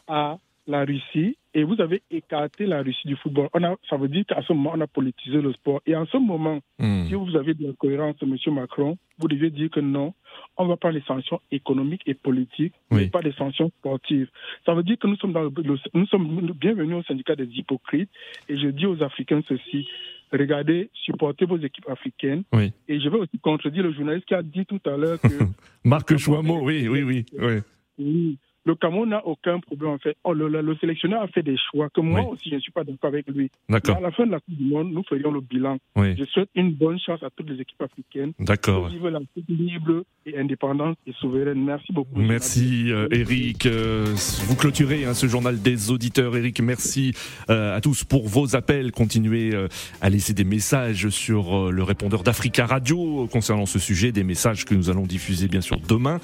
à 0.07 0.37
la 0.69 0.85
Russie 0.85 1.35
et 1.55 1.63
vous 1.63 1.81
avez 1.81 2.03
écarté 2.11 2.67
la 2.67 2.83
Russie 2.83 3.07
du 3.07 3.15
football. 3.15 3.49
On 3.53 3.63
a, 3.63 3.75
ça 3.89 3.97
veut 3.97 4.07
dire 4.07 4.23
qu'à 4.27 4.41
ce 4.43 4.53
moment, 4.53 4.73
on 4.75 4.81
a 4.81 4.87
politisé 4.87 5.41
le 5.41 5.51
sport. 5.53 5.81
Et 5.87 5.95
en 5.95 6.05
ce 6.05 6.17
moment, 6.17 6.59
Hmm. 6.77 7.07
si 7.07 7.15
vous 7.15 7.35
avez 7.35 7.53
de 7.55 7.67
la 7.67 7.73
cohérence, 7.73 8.15
M. 8.21 8.35
Macron, 8.53 8.97
vous 9.17 9.27
devez 9.27 9.49
dire 9.49 9.69
que 9.69 9.79
non, 9.79 10.13
on 10.57 10.63
ne 10.65 10.69
va 10.69 10.77
pas 10.77 10.91
les 10.91 11.01
sanctions 11.01 11.41
économiques 11.51 12.03
et 12.05 12.13
politiques, 12.13 12.73
mais 12.91 13.07
pas 13.07 13.21
des 13.21 13.33
sanctions 13.33 13.69
sportives. 13.79 14.29
Ça 14.65 14.73
veut 14.75 14.83
dire 14.83 14.97
que 14.97 15.07
nous 15.07 15.15
sommes, 15.17 15.33
dans 15.33 15.41
le, 15.41 15.51
nous 15.93 16.05
sommes 16.05 16.51
bienvenus 16.53 16.97
au 16.97 17.03
syndicat 17.03 17.35
des 17.35 17.49
hypocrites. 17.57 18.09
Et 18.47 18.57
je 18.57 18.67
dis 18.67 18.85
aux 18.85 19.01
Africains 19.03 19.41
ceci. 19.49 19.87
Regardez, 20.31 20.91
supportez 20.93 21.45
vos 21.45 21.57
équipes 21.57 21.89
africaines. 21.89 22.43
Oui. 22.53 22.71
Et 22.87 22.99
je 22.99 23.09
vais 23.09 23.17
aussi 23.17 23.39
contredire 23.39 23.81
le 23.83 23.91
journaliste 23.91 24.27
qui 24.27 24.35
a 24.35 24.43
dit 24.43 24.65
tout 24.67 24.79
à 24.85 24.95
l'heure 24.95 25.19
que 25.19 25.27
Marc 25.83 26.15
Chouamot, 26.17 26.61
oui, 26.61 26.87
oui, 26.87 27.01
oui. 27.01 27.25
oui. 27.39 27.59
oui. 27.97 28.37
Le 28.69 28.75
Cameroun 28.75 29.09
n'a 29.09 29.25
aucun 29.25 29.59
problème 29.59 29.91
en 29.93 29.97
fait. 29.97 30.15
Oh, 30.23 30.33
le, 30.33 30.47
le- 30.47 30.61
le 30.61 30.75
sélectionneur 30.77 31.23
a 31.23 31.27
fait 31.27 31.41
des 31.41 31.55
choix 31.71 31.89
que 31.89 32.01
moi 32.01 32.19
Oui. 32.21 32.27
aussi 32.33 32.49
je 32.51 32.55
ne 32.55 32.59
suis 32.59 32.71
pas 32.71 32.83
d'accord 32.83 33.07
avec 33.09 33.27
lui. 33.27 33.49
D'accord. 33.67 33.95
Mais 33.99 34.05
à 34.05 34.09
la 34.09 34.11
fin 34.15 34.27
de 34.27 34.31
la 34.31 34.39
Coupe 34.39 34.55
du 34.55 34.65
Monde, 34.65 34.91
nous 34.93 35.03
ferions 35.09 35.31
le 35.31 35.41
bilan. 35.41 35.77
Oui. 35.95 36.15
Je 36.19 36.25
souhaite 36.25 36.49
une 36.53 36.71
bonne 36.73 36.99
chance 36.99 37.21
à 37.23 37.29
toutes 37.35 37.49
les 37.49 37.59
équipes 37.59 37.81
africaines. 37.81 38.33
D'accord. 38.39 38.89
Veux 39.01 39.09
la 39.09 39.19
Coupe 39.33 39.45
libre 39.47 40.03
et 40.27 40.37
indépendante 40.37 40.97
et 41.07 41.13
souveraine. 41.13 41.63
Merci 41.65 41.91
beaucoup. 41.91 42.19
Merci 42.19 42.91
euh, 42.91 43.07
Eric. 43.11 43.65
Euh, 43.65 44.05
vous 44.45 44.55
clôturez 44.55 45.05
hein, 45.05 45.13
ce 45.15 45.25
journal 45.25 45.59
des 45.61 45.89
auditeurs. 45.89 46.37
Eric, 46.37 46.61
merci 46.61 47.13
euh, 47.49 47.75
à 47.75 47.81
tous 47.81 48.03
pour 48.03 48.27
vos 48.27 48.55
appels. 48.55 48.91
Continuez 48.91 49.55
euh, 49.55 49.67
à 50.01 50.09
laisser 50.11 50.33
des 50.35 50.43
messages 50.43 51.09
sur 51.09 51.57
euh, 51.57 51.71
le 51.71 51.81
répondeur 51.81 52.21
d'Africa 52.23 52.67
Radio 52.67 53.23
euh, 53.23 53.27
concernant 53.27 53.65
ce 53.65 53.79
sujet, 53.79 54.11
des 54.11 54.23
messages 54.23 54.63
que 54.65 54.75
nous 54.75 54.91
allons 54.91 55.07
diffuser 55.07 55.47
bien 55.47 55.61
sûr 55.61 55.79
demain. 55.79 56.19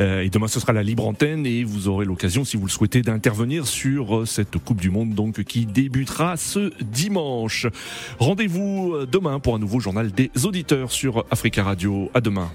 Euh, 0.00 0.22
et 0.22 0.30
demain 0.30 0.46
ce 0.48 0.60
sera 0.60 0.72
la 0.72 0.82
libre 0.82 1.06
antenne 1.06 1.44
et 1.44 1.62
vous 1.64 1.73
aurez 1.88 2.04
l'occasion, 2.04 2.44
si 2.44 2.56
vous 2.56 2.66
le 2.66 2.70
souhaitez, 2.70 3.02
d'intervenir 3.02 3.66
sur 3.66 4.16
euh, 4.16 4.26
cette 4.26 4.58
Coupe 4.58 4.80
du 4.80 4.90
Monde 4.90 5.14
qui 5.46 5.66
débutera 5.66 6.36
ce 6.36 6.72
dimanche. 6.82 7.66
Rendez-vous 8.18 8.94
euh, 8.94 9.06
demain 9.06 9.40
pour 9.40 9.54
un 9.54 9.58
nouveau 9.58 9.80
journal 9.80 10.10
des 10.12 10.30
auditeurs 10.44 10.90
sur 10.90 11.24
Africa 11.30 11.62
Radio. 11.62 12.10
À 12.14 12.20
demain. 12.20 12.50